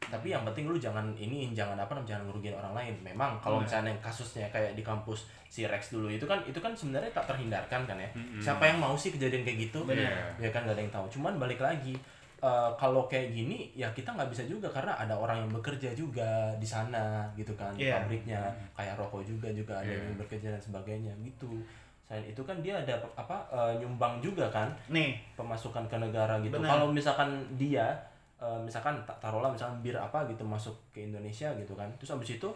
Tapi 0.00 0.32
yang 0.32 0.42
penting 0.42 0.64
lu 0.64 0.80
jangan 0.80 1.12
ini 1.12 1.52
jangan 1.52 1.76
apa 1.76 1.92
namanya 1.92 2.16
jangan 2.16 2.24
ngerugiin 2.32 2.56
orang 2.56 2.72
lain. 2.72 2.94
Memang 3.04 3.36
kalau 3.38 3.60
misalnya 3.60 3.92
yang 3.92 4.00
kasusnya 4.00 4.48
kayak 4.48 4.72
di 4.72 4.80
kampus 4.80 5.28
si 5.46 5.68
Rex 5.68 5.92
dulu 5.92 6.08
itu 6.08 6.24
kan 6.24 6.40
itu 6.48 6.56
kan 6.56 6.72
sebenarnya 6.72 7.12
tak 7.12 7.28
terhindarkan 7.28 7.84
kan 7.84 8.00
ya. 8.00 8.08
Siapa 8.40 8.64
yang 8.64 8.80
mau 8.80 8.96
sih 8.96 9.12
kejadian 9.12 9.44
kayak 9.44 9.68
gitu? 9.68 9.84
Benar. 9.84 10.32
Ya 10.40 10.48
kan 10.48 10.64
gak 10.64 10.72
ada 10.72 10.82
yang 10.82 10.90
tahu. 10.90 11.06
Cuman 11.12 11.36
balik 11.36 11.60
lagi 11.60 11.92
eh, 12.40 12.70
kalau 12.74 13.04
kayak 13.04 13.36
gini 13.36 13.68
ya 13.76 13.92
kita 13.92 14.16
nggak 14.16 14.32
bisa 14.32 14.48
juga 14.48 14.64
karena 14.72 14.96
ada 14.96 15.12
orang 15.12 15.44
yang 15.44 15.50
bekerja 15.52 15.92
juga 15.92 16.48
di 16.56 16.64
sana 16.64 17.28
gitu 17.36 17.52
kan 17.52 17.68
di 17.76 17.84
Iya. 17.84 18.00
pabriknya 18.00 18.40
kayak 18.72 18.96
rokok 18.96 19.20
juga 19.20 19.52
juga 19.52 19.76
ada 19.76 19.92
Iya. 19.92 20.08
yang 20.08 20.16
bekerja 20.16 20.48
dan 20.48 20.62
sebagainya 20.64 21.12
gitu. 21.20 21.60
Selain 22.00 22.24
itu 22.24 22.40
kan 22.40 22.56
dia 22.64 22.80
ada 22.80 22.96
apa 23.14 23.36
eh, 23.52 23.72
nyumbang 23.78 24.24
juga 24.24 24.48
kan 24.48 24.72
nih 24.88 25.20
pemasukan 25.36 25.84
ke 25.84 25.96
negara 26.00 26.40
gitu. 26.40 26.56
Kalau 26.56 26.88
misalkan 26.88 27.28
dia 27.54 27.92
eh, 28.40 28.60
misalkan 28.64 28.96
tak 29.04 29.20
taruhlah 29.20 29.52
misalkan 29.52 29.78
bir 29.84 29.94
apa 29.94 30.24
gitu 30.26 30.42
masuk 30.42 30.74
ke 30.90 31.04
Indonesia 31.04 31.52
gitu 31.54 31.76
kan. 31.76 31.86
Terus 32.00 32.16
abis 32.16 32.40
itu 32.40 32.48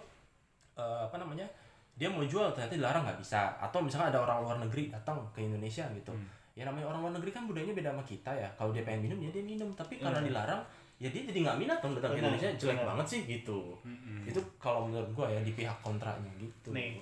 eh, 0.80 1.00
apa 1.04 1.20
namanya? 1.20 1.46
Dia 1.94 2.10
mau 2.10 2.26
jual 2.26 2.50
ternyata 2.50 2.74
dilarang 2.74 3.06
nggak 3.06 3.20
bisa. 3.22 3.54
Atau 3.62 3.78
misalkan 3.78 4.10
ada 4.10 4.18
orang 4.18 4.42
luar 4.42 4.56
negeri 4.58 4.90
datang 4.90 5.22
ke 5.30 5.46
Indonesia 5.46 5.86
gitu. 5.94 6.10
Ya 6.58 6.66
namanya 6.66 6.90
orang 6.90 7.06
luar 7.06 7.14
negeri 7.18 7.30
kan 7.30 7.46
budayanya 7.46 7.74
beda 7.74 7.90
sama 7.94 8.02
kita 8.02 8.30
ya. 8.34 8.48
Kalau 8.58 8.74
dia 8.74 8.82
pengen 8.82 9.06
minum 9.06 9.18
ya 9.22 9.30
dia 9.30 9.44
minum, 9.46 9.70
tapi 9.74 10.02
karena 10.02 10.18
dilarang 10.22 10.62
ya 11.02 11.10
dia 11.10 11.26
jadi 11.26 11.38
nggak 11.42 11.58
minat 11.58 11.78
dong 11.82 11.98
datang 11.98 12.14
ke 12.14 12.22
Indonesia 12.22 12.50
jelek 12.54 12.78
benar. 12.78 12.88
banget 12.94 13.06
sih 13.10 13.20
gitu. 13.26 13.74
Itu 14.22 14.40
kalau 14.62 14.86
menurut 14.86 15.10
gua 15.14 15.26
ya 15.26 15.42
di 15.42 15.52
pihak 15.54 15.74
kontranya 15.82 16.30
gitu. 16.38 16.70
Nih. 16.70 16.98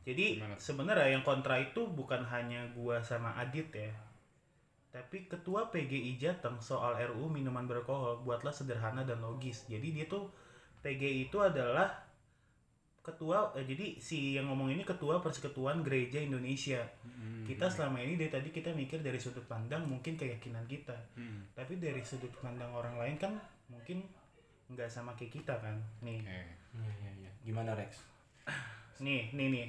Jadi 0.00 0.40
Gimana? 0.40 0.56
sebenarnya 0.56 1.08
yang 1.12 1.20
kontra 1.20 1.60
itu 1.60 1.80
bukan 1.92 2.24
hanya 2.24 2.64
gua 2.72 2.96
sama 3.04 3.28
Adit 3.36 3.68
ya. 3.72 3.92
Tapi 4.90 5.30
ketua 5.30 5.70
PGI 5.70 6.18
Jateng 6.18 6.58
soal 6.58 6.98
RUU 6.98 7.30
minuman 7.30 7.62
beralkohol 7.62 8.26
buatlah 8.26 8.50
sederhana 8.50 9.06
dan 9.06 9.22
logis. 9.22 9.62
Jadi 9.70 9.94
dia 9.94 10.06
tuh 10.10 10.26
PGI 10.82 11.30
itu 11.30 11.38
adalah 11.38 12.10
ketua 13.00 13.54
eh, 13.56 13.64
jadi 13.64 13.96
si 13.96 14.36
yang 14.36 14.50
ngomong 14.52 14.76
ini 14.76 14.82
ketua 14.84 15.22
persekutuan 15.22 15.80
gereja 15.86 16.20
Indonesia. 16.20 16.82
Hmm, 17.06 17.46
Kita 17.46 17.70
selama 17.70 18.02
ini 18.02 18.18
dari 18.18 18.28
tadi 18.28 18.50
kita 18.52 18.74
mikir 18.74 19.00
dari 19.00 19.16
sudut 19.16 19.46
pandang 19.46 19.86
mungkin 19.86 20.18
keyakinan 20.18 20.66
kita. 20.66 20.94
hmm. 21.16 21.54
Tapi 21.54 21.78
dari 21.78 22.02
sudut 22.04 22.34
pandang 22.42 22.74
orang 22.74 22.98
lain 23.00 23.16
kan 23.16 23.32
mungkin 23.70 24.04
nggak 24.70 24.90
sama 24.90 25.14
kayak 25.14 25.38
kita 25.38 25.54
kan. 25.58 25.78
Nih, 26.02 26.18
Oke. 26.22 26.42
Iya, 26.78 26.92
iya, 27.02 27.10
iya. 27.26 27.30
Gimana 27.42 27.74
Rex? 27.74 27.98
nih, 29.02 29.32
nih, 29.34 29.48
nih. 29.50 29.66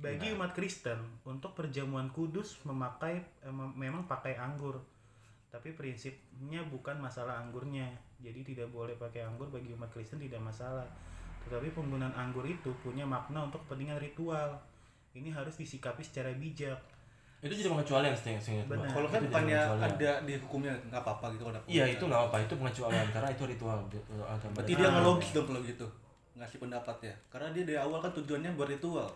Bagi 0.00 0.32
umat 0.32 0.56
Kristen 0.56 0.96
untuk 1.28 1.52
perjamuan 1.52 2.08
kudus 2.10 2.56
memakai 2.64 3.20
eh, 3.44 3.52
mem- 3.52 3.76
memang 3.76 4.08
pakai 4.08 4.40
anggur. 4.40 4.80
Tapi 5.52 5.76
prinsipnya 5.76 6.64
bukan 6.66 6.96
masalah 6.96 7.36
anggurnya. 7.44 7.86
Jadi 8.20 8.54
tidak 8.54 8.72
boleh 8.72 8.96
pakai 8.96 9.28
anggur 9.28 9.52
bagi 9.52 9.70
umat 9.76 9.92
Kristen 9.92 10.16
tidak 10.16 10.40
masalah. 10.40 10.88
Tetapi 11.44 11.72
penggunaan 11.76 12.16
anggur 12.16 12.44
itu 12.48 12.72
punya 12.80 13.04
makna 13.04 13.44
untuk 13.44 13.60
kepentingan 13.68 14.00
ritual. 14.00 14.56
Ini 15.12 15.34
harus 15.34 15.58
disikapi 15.58 16.00
secara 16.00 16.32
bijak. 16.32 16.78
Itu 17.40 17.52
jadi 17.56 17.72
pengecualian 17.72 18.12
gua. 18.14 18.64
Benar. 18.68 18.88
Kalau 18.92 19.08
kan 19.08 19.20
bukannya 19.24 19.60
ada 19.80 20.12
di 20.28 20.32
hukumnya 20.36 20.72
nggak 20.92 21.02
apa-apa 21.02 21.32
gitu 21.34 21.42
kalau 21.48 21.56
ada 21.56 21.64
Iya 21.64 21.84
itu 21.88 22.04
nggak 22.04 22.22
apa 22.28 22.36
itu 22.44 22.54
pengecualian 22.56 23.08
karena 23.12 23.30
itu 23.32 23.44
ritual. 23.48 23.78
Agama. 24.28 24.54
Berarti 24.60 24.72
dia 24.76 24.88
nggak 24.88 25.04
logis 25.04 25.30
dong 25.32 25.46
kalau 25.48 25.60
gitu 25.64 25.86
ngasih 26.36 26.58
pendapatnya. 26.62 27.14
Karena 27.32 27.48
dia 27.52 27.64
dari 27.64 27.78
awal 27.80 27.98
kan 28.00 28.12
tujuannya 28.12 28.54
buat 28.54 28.68
ritual. 28.70 29.08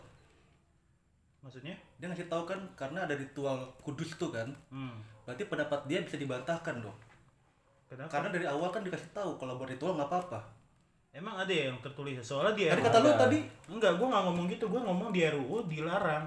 Maksudnya 1.44 1.76
Dia 2.00 2.08
ngasih 2.08 2.32
tahu 2.32 2.48
kan 2.48 2.56
karena 2.72 3.04
ada 3.04 3.12
ritual 3.12 3.68
kudus 3.84 4.16
itu 4.16 4.32
kan. 4.32 4.48
hmm. 4.72 4.96
Berarti 5.28 5.44
pendapat 5.44 5.80
dia 5.84 6.00
bisa 6.00 6.16
dibantahkan 6.16 6.80
dong. 6.80 6.96
kenapa 7.86 8.08
Karena 8.08 8.28
dari 8.32 8.46
awal 8.48 8.72
kan 8.72 8.80
dikasih 8.80 9.12
tahu 9.12 9.36
kalau 9.36 9.60
buat 9.60 9.68
ritual 9.68 9.94
nggak 9.94 10.08
apa-apa. 10.08 10.40
emang 11.14 11.38
ada 11.38 11.52
ya 11.54 11.70
yang 11.70 11.78
tertulis 11.78 12.18
soalnya 12.26 12.58
di 12.58 12.66
Tadi 12.66 12.82
kata 12.82 12.98
lu 12.98 13.14
tadi 13.14 13.38
enggak 13.70 13.94
gua 14.02 14.10
nggak 14.10 14.24
ngomong 14.26 14.46
gitu 14.50 14.66
gua 14.66 14.82
ngomong 14.82 15.14
di 15.14 15.22
RUU 15.22 15.62
dilarang 15.70 16.26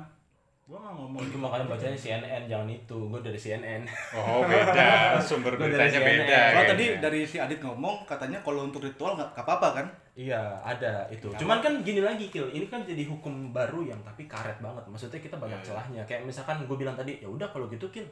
gua 0.68 0.84
nggak 0.84 0.96
ngomong 1.00 1.22
Itu 1.24 1.40
makanya 1.40 1.66
bacanya 1.66 1.96
CNN 1.96 2.44
jangan 2.44 2.68
itu. 2.68 2.98
Gue 3.08 3.24
dari 3.24 3.40
CNN. 3.40 3.88
Oh 4.12 4.44
beda, 4.44 5.16
sumber 5.24 5.56
Gua 5.56 5.64
dari 5.64 5.80
beritanya 5.80 6.00
beda. 6.04 6.40
kalau 6.52 6.66
tadi 6.68 6.86
dari 7.00 7.20
si 7.24 7.40
Adit 7.40 7.64
ngomong 7.64 8.04
katanya 8.04 8.36
kalau 8.44 8.68
untuk 8.68 8.84
ritual 8.84 9.16
nggak 9.16 9.32
apa-apa 9.32 9.80
kan? 9.80 9.88
Iya 10.12 10.60
ada 10.60 11.08
itu. 11.08 11.32
Cuman 11.40 11.64
kan 11.64 11.80
gini 11.82 12.04
lagi 12.04 12.28
Kil, 12.28 12.52
ini 12.52 12.68
kan 12.68 12.84
jadi 12.84 13.08
hukum 13.08 13.56
baru 13.56 13.88
yang 13.88 14.00
tapi 14.04 14.28
karet 14.28 14.60
banget. 14.60 14.84
Maksudnya 14.86 15.24
kita 15.24 15.40
banyak 15.40 15.56
Iya, 15.64 15.68
celahnya. 15.72 16.02
Kayak 16.04 16.28
misalkan 16.28 16.60
gue 16.68 16.76
bilang 16.76 17.00
tadi, 17.00 17.16
ya 17.24 17.30
udah 17.32 17.48
kalau 17.48 17.72
gitu 17.72 17.88
Kil, 17.88 18.04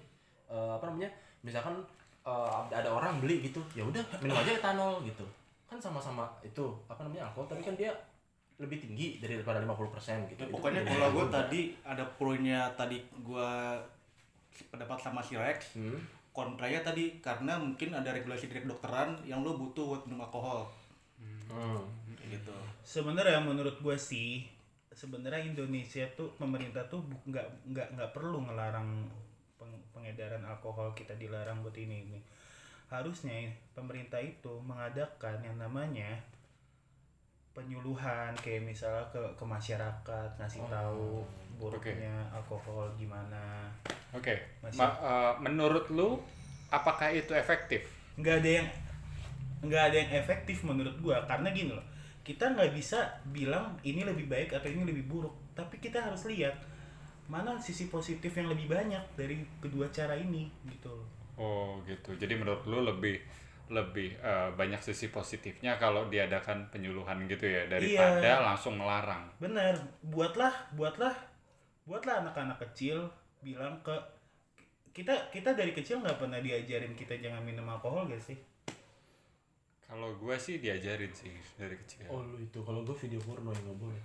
eh, 0.47 0.71
apa 0.71 0.87
namanya? 0.87 1.11
Misalkan 1.43 1.75
eh, 2.23 2.59
ada 2.71 2.87
orang 2.87 3.19
beli 3.19 3.43
gitu, 3.43 3.59
ya 3.75 3.83
udah 3.83 3.99
minum 4.23 4.39
aja 4.39 4.55
etanol 4.55 5.03
gitu. 5.03 5.27
Kan 5.67 5.75
sama-sama 5.75 6.23
itu 6.39 6.63
apa 6.87 7.03
namanya 7.03 7.27
alkohol, 7.27 7.51
tapi 7.51 7.67
kan 7.67 7.75
dia 7.75 7.91
lebih 8.55 8.79
tinggi 8.79 9.19
daripada 9.19 9.59
50% 9.59 10.31
gitu. 10.31 10.41
Ya, 10.41 10.47
pokoknya 10.47 10.81
kalau 10.81 11.11
gue 11.11 11.25
tadi 11.27 11.61
ada 11.83 12.03
pronya 12.15 12.71
tadi 12.73 12.97
gue 13.13 13.49
pendapat 14.71 14.97
sama 14.97 15.19
si 15.19 15.35
Rex 15.35 15.75
Hmm. 15.75 15.99
kontranya 16.31 16.79
tadi 16.81 17.19
karena 17.19 17.55
mungkin 17.55 17.91
ada 17.91 18.11
regulasi 18.11 18.47
dari 18.47 18.63
kedokteran 18.63 19.19
yang 19.23 19.43
lo 19.43 19.55
butuh 19.55 19.83
buat 19.85 20.01
minum 20.07 20.23
alkohol 20.23 20.67
Hmm. 21.45 21.83
gitu 22.25 22.55
sebenarnya 22.81 23.37
menurut 23.37 23.75
gue 23.77 23.95
sih 23.95 24.47
sebenarnya 24.89 25.45
Indonesia 25.45 26.07
tuh 26.15 26.31
pemerintah 26.35 26.87
tuh 26.87 27.03
nggak 27.25 27.43
nggak 27.67 27.87
nggak 27.93 28.11
perlu 28.11 28.39
ngelarang 28.41 29.03
peng- 29.55 29.83
pengedaran 29.91 30.41
alkohol 30.41 30.91
kita 30.91 31.11
dilarang 31.15 31.59
buat 31.59 31.75
ini 31.75 32.07
ini 32.07 32.19
harusnya 32.87 33.35
pemerintah 33.71 34.17
itu 34.17 34.59
mengadakan 34.61 35.43
yang 35.43 35.57
namanya 35.57 36.07
penyuluhan 37.55 38.35
kayak 38.35 38.61
misalnya 38.61 39.01
ke 39.09 39.21
ke 39.33 39.43
masyarakat 39.43 40.29
ngasih 40.35 40.61
Oh. 40.61 40.69
tahu 40.69 41.09
buruknya 41.55 42.11
alkohol 42.29 42.91
gimana 42.93 43.71
Oke, 44.11 44.31
Masih- 44.61 44.77
Ma- 44.77 44.95
eh, 44.97 45.33
menurut 45.41 45.87
lu 45.89 46.19
apakah 46.69 47.07
itu 47.09 47.31
efektif? 47.31 47.83
nggak 48.15 48.39
ada 48.39 48.49
yang 48.53 48.67
nggak 49.61 49.83
ada 49.85 49.97
yang 49.97 50.11
efektif 50.13 50.63
menurut 50.63 50.95
gua 50.99 51.19
karena 51.23 51.49
gini 51.49 51.71
loh 51.71 51.83
kita 52.21 52.47
nggak 52.49 52.71
bisa 52.71 52.99
bilang 53.25 53.75
ini 53.81 54.01
lebih 54.01 54.25
baik 54.25 54.51
atau 54.51 54.67
ini 54.67 54.83
lebih 54.83 55.03
buruk 55.05 55.35
tapi 55.51 55.77
kita 55.77 55.99
harus 56.01 56.23
lihat 56.25 56.55
mana 57.25 57.55
sisi 57.57 57.87
positif 57.87 58.31
yang 58.31 58.47
lebih 58.47 58.67
banyak 58.67 59.01
dari 59.13 59.35
kedua 59.57 59.87
cara 59.89 60.13
ini 60.13 60.47
gitu 60.65 60.87
loh 60.89 61.07
Oh 61.35 61.83
gitu. 61.83 62.15
Jadi 62.15 62.31
menurut 62.33 62.63
lu 62.63 62.79
lebih 62.81 63.19
lebih 63.67 64.13
eh, 64.17 64.49
banyak 64.53 64.77
sisi 64.77 65.09
positifnya 65.09 65.75
kalau 65.75 66.05
diadakan 66.05 66.69
penyuluhan 66.69 67.25
gitu 67.25 67.45
ya 67.45 67.65
daripada 67.65 68.21
Iya. 68.21 68.45
langsung 68.45 68.77
melarang. 68.77 69.25
bener 69.37 69.73
buatlah 70.01 70.53
buatlah 70.73 71.13
buatlah 71.83 72.21
anak-anak 72.21 72.57
kecil 72.61 73.09
bilang 73.41 73.77
ke 73.81 73.93
kita 74.89 75.11
kita 75.29 75.53
dari 75.53 75.69
kecil 75.69 75.99
nggak 75.99 76.17
pernah 76.17 76.39
diajarin 76.39 76.93
kita 76.93 77.17
jangan 77.17 77.43
minum 77.43 77.67
alkohol 77.67 78.07
gak 78.07 78.21
sih 78.21 78.37
Kalau 79.85 80.17
gue 80.17 80.33
sih 80.35 80.57
diajarin 80.57 81.13
sih 81.13 81.29
dari 81.61 81.77
kecil. 81.77 82.09
Oh 82.09 82.17
lu 82.17 82.41
itu 82.41 82.57
kalau 82.65 82.81
gue 82.81 82.97
video 82.97 83.21
porno 83.21 83.53
yang 83.53 83.69
nggak 83.69 83.79
boleh. 83.79 84.01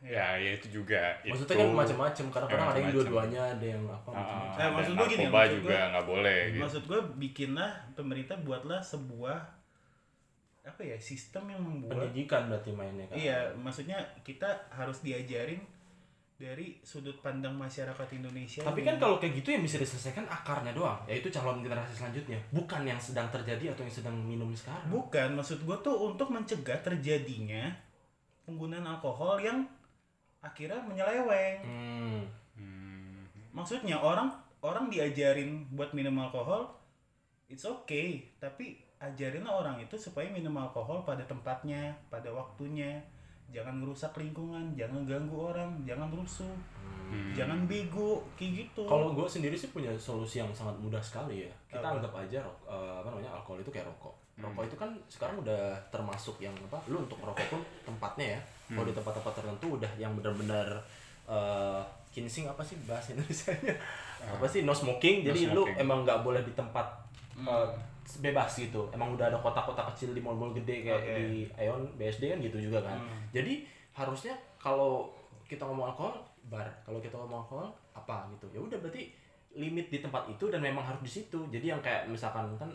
Ya, 0.00 0.32
ya 0.40 0.56
itu 0.56 0.80
juga. 0.80 1.12
Maksudnya 1.20 1.60
itu. 1.60 1.60
kan 1.60 1.70
macam-macam 1.76 2.24
karena 2.32 2.48
kadang 2.48 2.68
ada 2.72 2.80
yang 2.80 2.92
dua-duanya 2.96 3.40
ada 3.52 3.66
yang 3.68 3.82
apa 3.84 4.08
Ah, 4.08 4.16
macam-macam. 4.16 4.56
Nah, 4.56 4.68
maksud 4.72 4.92
gua 4.96 5.06
gini, 5.12 5.24
maksud 5.28 5.54
juga 5.60 5.78
nggak 5.92 6.06
boleh 6.08 6.38
gitu. 6.40 6.60
maksud 6.64 6.82
gue 6.88 7.00
bikinlah 7.20 7.70
pemerintah 7.92 8.36
buatlah 8.40 8.80
sebuah 8.80 9.38
apa 10.60 10.80
ya 10.84 10.96
sistem 10.96 11.52
yang 11.52 11.60
membuat 11.60 12.08
Pendidikan 12.08 12.48
berarti 12.48 12.70
mainnya 12.72 13.04
kan. 13.12 13.16
Iya, 13.16 13.52
maksudnya 13.60 14.00
kita 14.24 14.48
harus 14.72 15.04
diajarin 15.04 15.60
dari 16.40 16.80
sudut 16.80 17.20
pandang 17.20 17.52
masyarakat 17.52 18.08
Indonesia. 18.16 18.64
Tapi 18.64 18.80
kan 18.80 18.96
kalau 18.96 19.20
kayak 19.20 19.36
gitu 19.44 19.52
yang 19.52 19.60
bisa 19.60 19.76
diselesaikan 19.76 20.24
akarnya 20.24 20.72
doang, 20.72 20.96
yaitu 21.04 21.28
calon 21.28 21.60
generasi 21.60 21.92
selanjutnya, 21.92 22.40
bukan 22.48 22.88
yang 22.88 22.96
sedang 22.96 23.28
terjadi 23.28 23.76
atau 23.76 23.84
yang 23.84 23.92
sedang 23.92 24.16
minum 24.16 24.48
sekarang. 24.56 24.88
bukan 24.88 25.36
maksud 25.36 25.60
gue 25.60 25.76
tuh 25.84 25.92
untuk 26.08 26.32
mencegah 26.32 26.80
terjadinya 26.80 27.68
penggunaan 28.48 28.88
alkohol 28.88 29.36
yang 29.36 29.68
akhirnya 30.40 30.80
menyeleweng. 30.84 31.58
Hmm. 31.64 32.20
Hmm. 32.56 33.20
Maksudnya 33.52 33.96
orang 33.96 34.32
orang 34.60 34.92
diajarin 34.92 35.64
buat 35.72 35.92
minum 35.96 36.16
alkohol, 36.20 36.68
it's 37.48 37.64
okay, 37.64 38.24
tapi 38.36 38.76
ajarinlah 39.00 39.64
orang 39.64 39.76
itu 39.80 39.96
supaya 39.96 40.28
minum 40.28 40.52
alkohol 40.60 41.04
pada 41.04 41.24
tempatnya, 41.24 41.96
pada 42.12 42.28
waktunya. 42.32 43.00
Jangan 43.50 43.82
merusak 43.82 44.14
lingkungan, 44.14 44.78
jangan 44.78 45.02
ganggu 45.02 45.50
orang, 45.50 45.82
jangan 45.82 46.06
rusuh, 46.14 46.54
Hmm. 47.10 47.34
jangan 47.34 47.66
bego, 47.66 48.22
kayak 48.38 48.62
gitu. 48.62 48.86
Kalau 48.86 49.10
gue 49.10 49.26
sendiri 49.26 49.58
sih 49.58 49.74
punya 49.74 49.90
solusi 49.98 50.38
yang 50.38 50.54
sangat 50.54 50.78
mudah 50.78 51.02
sekali 51.02 51.42
ya. 51.42 51.50
Kita 51.66 51.82
Apa? 51.82 51.98
anggap 51.98 52.14
aja 52.14 52.38
eh, 52.70 52.94
apa 53.02 53.10
namanya 53.10 53.34
alkohol 53.34 53.58
itu 53.58 53.74
kayak 53.74 53.90
rokok. 53.90 54.14
Rokok 54.38 54.62
itu 54.70 54.76
kan 54.78 54.94
sekarang 55.10 55.42
udah 55.42 55.74
termasuk 55.90 56.38
yang 56.38 56.54
apa? 56.70 56.78
Lu 56.86 57.02
untuk 57.02 57.18
rokok 57.18 57.42
pun 57.50 57.60
tempatnya 57.82 58.38
ya. 58.38 58.40
Kalau 58.70 58.86
di 58.86 58.94
tempat-tempat 58.94 59.32
tertentu 59.34 59.66
udah 59.78 59.92
yang 59.98 60.12
benar-benar 60.14 60.66
eh 61.30 61.82
kinsing 62.10 62.50
apa 62.50 62.62
sih 62.66 62.74
bahasa 62.86 63.14
Indonesia-nya? 63.14 63.74
apa 64.20 64.46
sih 64.46 64.66
no 64.66 64.74
smoking. 64.74 65.22
No 65.22 65.26
Jadi 65.30 65.40
lu 65.54 65.62
smoking. 65.62 65.78
emang 65.78 65.98
nggak 66.02 66.20
boleh 66.26 66.42
di 66.42 66.52
tempat 66.58 66.86
eh, 67.38 67.66
bebas 68.18 68.50
gitu. 68.58 68.90
Emang 68.90 69.14
udah 69.14 69.30
ada 69.30 69.38
kotak-kotak 69.38 69.94
kecil 69.94 70.10
di 70.10 70.20
mall-mall 70.20 70.50
gede 70.50 70.82
kayak 70.82 71.00
Oke. 71.00 71.12
di 71.14 71.30
Aeon, 71.54 71.82
BSD 71.94 72.34
kan 72.34 72.38
gitu 72.42 72.58
juga 72.58 72.82
kan. 72.82 72.98
Hmm. 72.98 73.22
Jadi 73.30 73.62
harusnya 73.94 74.34
kalau 74.58 75.14
kita 75.46 75.62
ngomong 75.66 75.94
alkohol 75.94 76.18
bar, 76.50 76.66
kalau 76.82 76.98
kita 76.98 77.14
ngomong 77.14 77.46
alkohol 77.46 77.68
apa 77.94 78.26
gitu. 78.34 78.46
Ya 78.50 78.60
udah 78.62 78.78
berarti 78.82 79.14
limit 79.54 79.90
di 79.90 79.98
tempat 79.98 80.26
itu 80.30 80.46
dan 80.50 80.62
memang 80.62 80.82
harus 80.82 81.02
di 81.02 81.10
situ. 81.22 81.38
Jadi 81.50 81.70
yang 81.70 81.82
kayak 81.82 82.10
misalkan 82.10 82.50
kan 82.58 82.70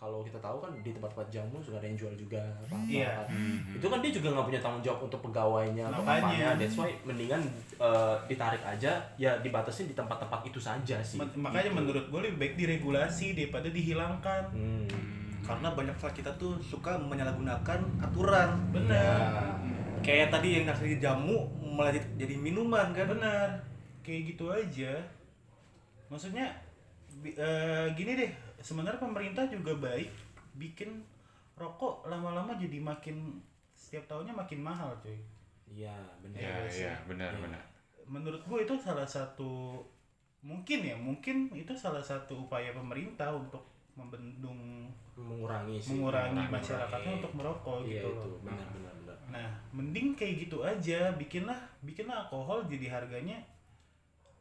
kalau 0.00 0.24
kita 0.24 0.40
tahu 0.40 0.56
kan 0.58 0.72
di 0.74 0.90
tempat-tempat 0.90 1.28
jamu 1.28 1.60
suka 1.60 1.76
ada 1.76 1.84
yang 1.84 1.92
jual 1.94 2.14
juga 2.14 2.40
apa 2.40 2.72
apa, 2.72 2.88
Iya. 2.88 3.12
apa. 3.20 3.28
Hmm. 3.28 3.76
Itu 3.76 3.86
kan 3.86 3.98
dia 4.00 4.08
juga 4.10 4.28
nggak 4.30 4.46
punya 4.46 4.58
tanggung 4.58 4.80
jawab 4.80 5.00
untuk 5.04 5.20
pegawainya 5.20 5.84
atau 5.86 6.00
Makanya. 6.00 6.24
apanya. 6.24 6.46
That's 6.56 6.74
why 6.74 6.90
mendingan 7.02 7.42
eh, 7.76 8.14
ditarik 8.26 8.62
aja 8.62 8.92
ya 9.14 9.32
dibatasin 9.38 9.84
di 9.84 9.94
tempat-tempat 9.94 10.40
itu 10.42 10.56
saja 10.56 10.96
sih. 11.00 11.20
Ma- 11.20 11.28
makanya 11.38 11.68
Gitu. 11.68 11.76
menurut 11.76 12.04
gue 12.06 12.20
lebih 12.22 12.38
baik 12.38 12.54
diregulasi 12.56 13.26
daripada 13.34 13.68
dihilangkan. 13.68 14.42
Hmm. 14.50 14.88
karena 15.40 15.66
banyak 15.68 15.96
saat 15.96 16.14
kita 16.14 16.30
tuh 16.36 16.54
suka 16.60 16.94
menyalahgunakan 16.96 17.80
aturan 17.98 18.50
Benar. 18.70 19.50
kayak 20.00 20.30
tadi 20.30 20.48
yang 20.54 20.64
ngasih 20.64 20.96
jamu 20.96 21.42
malah 21.66 21.90
jadi- 21.90 22.14
jadi 22.16 22.34
minuman 22.38 22.88
kan 22.90 23.04
Benar. 23.04 23.48
Kayak 24.00 24.20
gitu 24.30 24.46
aja. 24.46 24.94
Maksudnya 26.06 26.46
eh, 27.24 27.86
gini 27.92 28.12
deh, 28.16 28.30
sebenarnya 28.58 28.98
pemerintah 28.98 29.44
juga 29.46 29.72
baik 29.76 30.10
bikin 30.54 31.02
rokok 31.54 32.04
lama-lama 32.04 32.54
jadi 32.54 32.78
makin 32.78 33.38
setiap 33.70 34.06
tahunnya 34.06 34.32
makin 34.32 34.60
mahal, 34.60 34.92
cuy. 34.98 35.16
Iya 35.66 35.94
benar. 36.18 36.38
Ya, 36.38 36.52
Iya 36.56 36.68
sih. 36.68 36.84
ya, 36.84 36.94
benar, 37.04 37.30
Iya. 37.30 37.42
benar. 37.42 37.62
Menurut 38.04 38.42
gue 38.42 38.58
itu 38.60 38.74
salah 38.76 39.06
satu 39.06 39.78
mungkin 40.40 40.80
ya, 40.82 40.96
mungkin 40.96 41.52
itu 41.52 41.70
salah 41.72 42.00
satu 42.00 42.48
upaya 42.48 42.72
pemerintah 42.72 43.30
untuk 43.30 43.62
membendung 43.94 44.88
Mengurangi 45.14 45.76
sih. 45.76 45.92
mengurangi 45.92 46.32
mengurangi. 46.32 46.54
masyarakatnya 46.56 47.12
untuk 47.20 47.32
merokok 47.36 47.78
Iya 47.84 48.00
gitu 48.00 48.08
itu 48.08 48.26
loh. 48.26 48.40
benar 48.40 48.66
benar 48.72 48.94
benar. 48.96 49.16
Nah, 49.28 49.48
mending 49.70 50.16
kayak 50.16 50.34
gitu 50.42 50.64
aja, 50.64 51.12
bikinlah 51.14 51.60
bikinlah 51.80 52.24
alkohol 52.24 52.64
jadi 52.64 52.88
harganya 52.90 53.36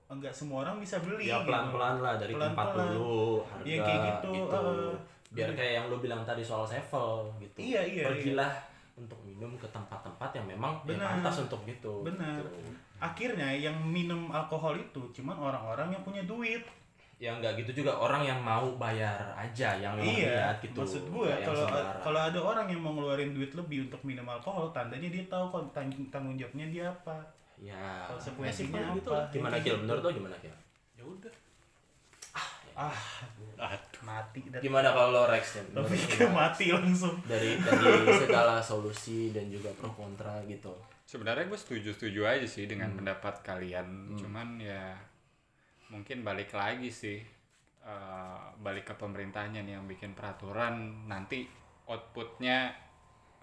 enggak 0.10 0.34
semua 0.34 0.64
orang 0.64 0.76
bisa 0.78 0.98
beli. 1.00 1.26
ya 1.26 1.38
gitu. 1.38 1.48
pelan-pelan 1.48 1.96
lah 2.00 2.18
dari 2.18 2.34
tempat 2.34 2.68
Pelan-pelan. 2.68 2.88
dulu 2.92 3.24
harga 3.46 3.64
Iya, 3.64 3.78
kayak 3.80 4.00
gitu, 4.04 4.30
uh, 4.50 4.94
biar 5.30 5.50
kayak 5.54 5.74
yang 5.76 5.86
lu 5.86 5.98
bilang 5.98 6.22
tadi 6.24 6.42
soal 6.42 6.66
sevel 6.66 7.30
gitu 7.38 7.58
Iya, 7.62 7.82
iya, 7.86 8.04
pergilah 8.04 8.52
untuk 8.96 9.22
minum 9.22 9.54
ke 9.56 9.70
tempat-tempat 9.70 10.30
yang 10.34 10.46
memang 10.50 10.74
ya 10.82 10.88
Benar. 10.90 11.08
pantas 11.16 11.36
untuk 11.42 11.62
gitu. 11.64 12.02
Benar. 12.04 12.42
Gitu. 12.42 12.74
akhirnya 13.00 13.48
yang 13.48 13.80
minum 13.80 14.28
alkohol 14.28 14.76
itu 14.76 15.00
cuman 15.14 15.32
orang-orang 15.34 15.88
yang 15.90 16.04
punya 16.04 16.20
duit 16.24 16.60
Ya 17.16 17.32
nggak 17.34 17.60
gitu 17.60 17.84
juga 17.84 17.92
orang 17.94 18.24
yang 18.24 18.40
mau 18.40 18.64
bayar 18.76 19.20
aja 19.36 19.76
yang 19.76 19.92
iya 20.00 20.56
gitu. 20.58 20.80
maksud 20.80 21.04
gue 21.06 21.28
kalau 21.44 21.68
kalau 22.00 22.16
ada 22.18 22.40
orang 22.40 22.64
yang 22.66 22.80
mau 22.80 22.92
ngeluarin 22.92 23.32
duit 23.32 23.52
lebih 23.52 23.86
untuk 23.86 24.00
minum 24.04 24.24
alkohol 24.26 24.72
tandanya 24.72 25.08
dia 25.08 25.28
tahu 25.28 25.48
kok 25.50 25.68
tang- 25.70 25.92
tanggung 26.08 26.36
jawabnya 26.36 26.64
dia 26.66 26.88
apa 26.88 27.20
ya 27.60 28.08
konsekuensinya 28.08 28.80
ya, 28.80 28.96
gitu 28.96 29.10
apa, 29.12 29.20
lah. 29.20 29.28
Gimana 29.32 29.56
gitu. 29.60 29.76
Menurut 29.84 30.02
lo 30.02 30.10
gimana 30.16 30.36
Gil? 30.40 30.56
ya 31.00 31.04
udah 31.08 31.34
ah 32.80 32.96
Aduh. 33.60 34.00
mati 34.08 34.40
dan 34.48 34.64
Gimana 34.64 34.96
kalau 34.96 35.12
lo 35.12 35.24
Rex? 35.28 35.60
Lebih 35.76 36.00
ke 36.16 36.26
mati 36.32 36.72
langsung 36.72 37.20
dari 37.28 37.60
dari 37.60 38.08
segala 38.24 38.64
solusi 38.64 39.36
dan 39.36 39.52
juga 39.52 39.68
pro 39.76 39.92
kontra 39.92 40.40
gitu. 40.48 40.72
Sebenarnya 41.04 41.52
gue 41.52 41.60
setuju-setuju 41.60 42.24
aja 42.24 42.48
sih 42.48 42.72
dengan 42.72 42.96
pendapat 42.96 43.44
kalian. 43.44 44.16
Cuman 44.16 44.64
ya 44.64 44.96
mungkin 45.92 46.24
balik 46.24 46.56
lagi 46.56 46.88
sih 46.88 47.20
eh, 47.84 48.42
balik 48.64 48.88
ke 48.88 48.96
pemerintahnya 48.96 49.60
nih 49.60 49.76
yang 49.76 49.84
bikin 49.84 50.16
peraturan 50.16 51.04
nanti 51.12 51.44
outputnya 51.84 52.72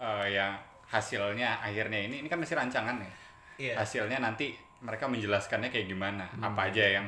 eh, 0.01 0.33
yang 0.33 0.57
hasilnya 0.89 1.61
akhirnya 1.61 2.09
ini 2.09 2.25
ini 2.25 2.27
kan 2.31 2.41
masih 2.41 2.57
rancangan 2.57 2.97
ya. 2.97 3.11
Iya. 3.57 3.73
Hasilnya 3.75 4.17
nanti 4.17 4.53
mereka 4.77 5.05
menjelaskannya 5.05 5.67
kayak 5.67 5.87
gimana, 5.87 6.25
apa 6.37 6.69
aja 6.69 7.01
yang 7.01 7.07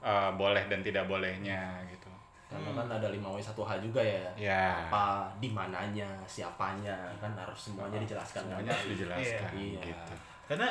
eh, 0.00 0.30
boleh 0.32 0.64
dan 0.66 0.80
tidak 0.80 1.04
bolehnya 1.04 1.82
gitu. 1.86 2.06
Karena 2.46 2.70
kan 2.72 2.86
ada 2.90 3.06
5W1H 3.06 3.52
juga 3.78 3.98
ya. 4.00 4.26
Ya. 4.34 4.66
Apa, 4.86 5.30
di 5.36 5.46
mananya, 5.48 6.18
siapanya, 6.24 6.94
kan 7.16 7.30
harus 7.32 7.70
semuanya 7.70 7.98
dijelaskan 7.98 8.42
kan. 8.42 8.58
Semuanya 8.58 8.72
harus 8.72 8.88
dijelaskan 8.90 9.50
Iya. 9.54 9.82
gitu. 9.84 10.14
karena 10.46 10.66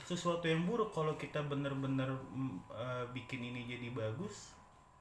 sesuatu 0.00 0.42
yang 0.42 0.62
buruk 0.62 0.90
kalau 0.90 1.14
kita 1.14 1.38
bener-bener 1.40 2.06
mm, 2.28 2.54
eh, 2.70 3.04
bikin 3.10 3.42
ini 3.44 3.62
jadi 3.64 3.90
bagus 3.90 4.54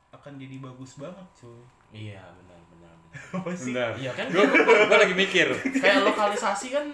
akan 0.10 0.38
jadi 0.38 0.58
bagus 0.58 0.98
banget 0.98 1.26
cuy 1.36 1.62
Iya, 1.92 2.22
benar 2.34 2.62
benar. 2.68 2.94
benar. 2.94 3.18
apa 3.42 3.50
sih 3.54 3.74
Bentar. 3.74 3.94
Iya 3.94 4.12
kan 4.14 4.26
Gue 4.30 4.46
gue 4.86 4.98
lagi 4.98 5.14
mikir. 5.14 5.48
kayak 5.76 6.02
lokalisasi 6.04 6.68
kan 6.72 6.86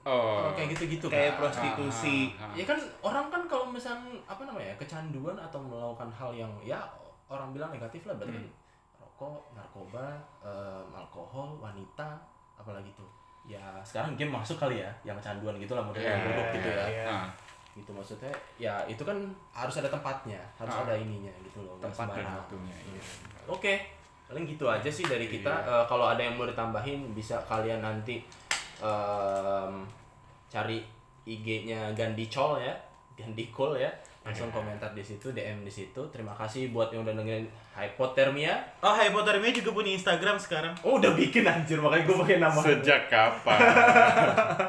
Oh. 0.00 0.48
kayak 0.56 0.72
gitu-gitu 0.72 1.06
kayak 1.06 1.36
kan. 1.36 1.44
prostitusi 1.44 2.32
Ah, 2.34 2.40
ah, 2.40 2.48
ah. 2.48 2.54
Ya 2.56 2.64
kan 2.64 2.78
orang 3.00 3.26
kan 3.28 3.42
kalau 3.44 3.68
misalnya 3.68 4.16
apa 4.24 4.42
namanya 4.42 4.72
kecanduan 4.74 5.36
atau 5.36 5.60
melakukan 5.60 6.08
hal 6.08 6.32
yang 6.32 6.48
ya 6.60 6.80
orang 7.28 7.52
bilang 7.52 7.68
negatif 7.68 8.08
lah 8.08 8.16
berarti 8.16 8.40
kan 8.40 8.46
rokok, 8.96 9.36
narkoba, 9.52 10.16
em, 10.40 10.88
alkohol, 10.90 11.60
wanita, 11.60 12.16
apalagi 12.56 12.88
tuh. 12.96 13.04
Ya 13.44 13.60
sekarang 13.82 14.16
game 14.16 14.32
masuk 14.32 14.56
kali 14.56 14.80
ya 14.80 14.88
yang 15.02 15.16
kecanduan 15.16 15.56
gitu 15.56 15.76
lah 15.76 15.84
modelnya 15.84 16.08
Iya, 16.10 16.24
buruk 16.24 16.48
gitu 16.56 16.68
ya. 16.70 16.84
iya. 16.88 17.04
Ah. 17.04 17.28
Gitu 17.76 17.90
maksudnya 17.92 18.32
ya 18.56 18.74
itu 18.84 19.00
kan 19.00 19.16
harus 19.52 19.76
ada 19.76 19.88
tempatnya, 19.88 20.40
harus 20.56 20.72
Ah. 20.72 20.82
ada 20.82 20.96
ininya 20.96 21.32
gitu 21.42 21.60
loh. 21.60 21.76
tempat 21.78 22.08
dan 22.16 22.24
waktunya 22.34 22.76
iya. 22.88 23.02
Oke, 23.44 23.74
paling 24.24 24.44
gitu 24.44 24.64
aja 24.64 24.88
sih 24.88 25.04
dari 25.04 25.28
kita. 25.28 25.52
Eh, 25.62 25.84
kalau 25.84 26.08
ada 26.08 26.20
yang 26.20 26.34
mau 26.34 26.44
ditambahin 26.44 27.12
bisa 27.12 27.36
kalian 27.44 27.80
nanti 27.80 28.24
em, 28.80 29.72
cari 30.46 30.82
IG-nya 31.22 31.92
Gandicol 31.92 32.58
ya, 32.58 32.74
Gandicol 33.14 33.76
ya. 33.76 33.90
Langsung 34.20 34.52
komentar 34.52 34.92
di 34.92 35.00
situ, 35.00 35.32
DM 35.32 35.64
di 35.64 35.72
situ. 35.72 35.96
Terima 36.08 36.34
kasih 36.34 36.68
buat 36.70 36.92
yang 36.92 37.00
udah 37.00 37.14
dengerin 37.14 37.48
Hypothermia. 37.72 38.52
oh 38.80 38.92
Hypothermia 38.92 39.48
juga 39.50 39.72
punya 39.72 39.92
Instagram 39.92 40.36
sekarang 40.36 40.76
Oh, 40.82 41.00
udah 41.00 41.16
bikin 41.16 41.40
anjir 41.42 41.80
makanya 41.80 42.04
gue 42.04 42.16
pakai 42.18 42.36
nama. 42.36 42.60
sejak 42.60 43.08
kapan 43.08 43.56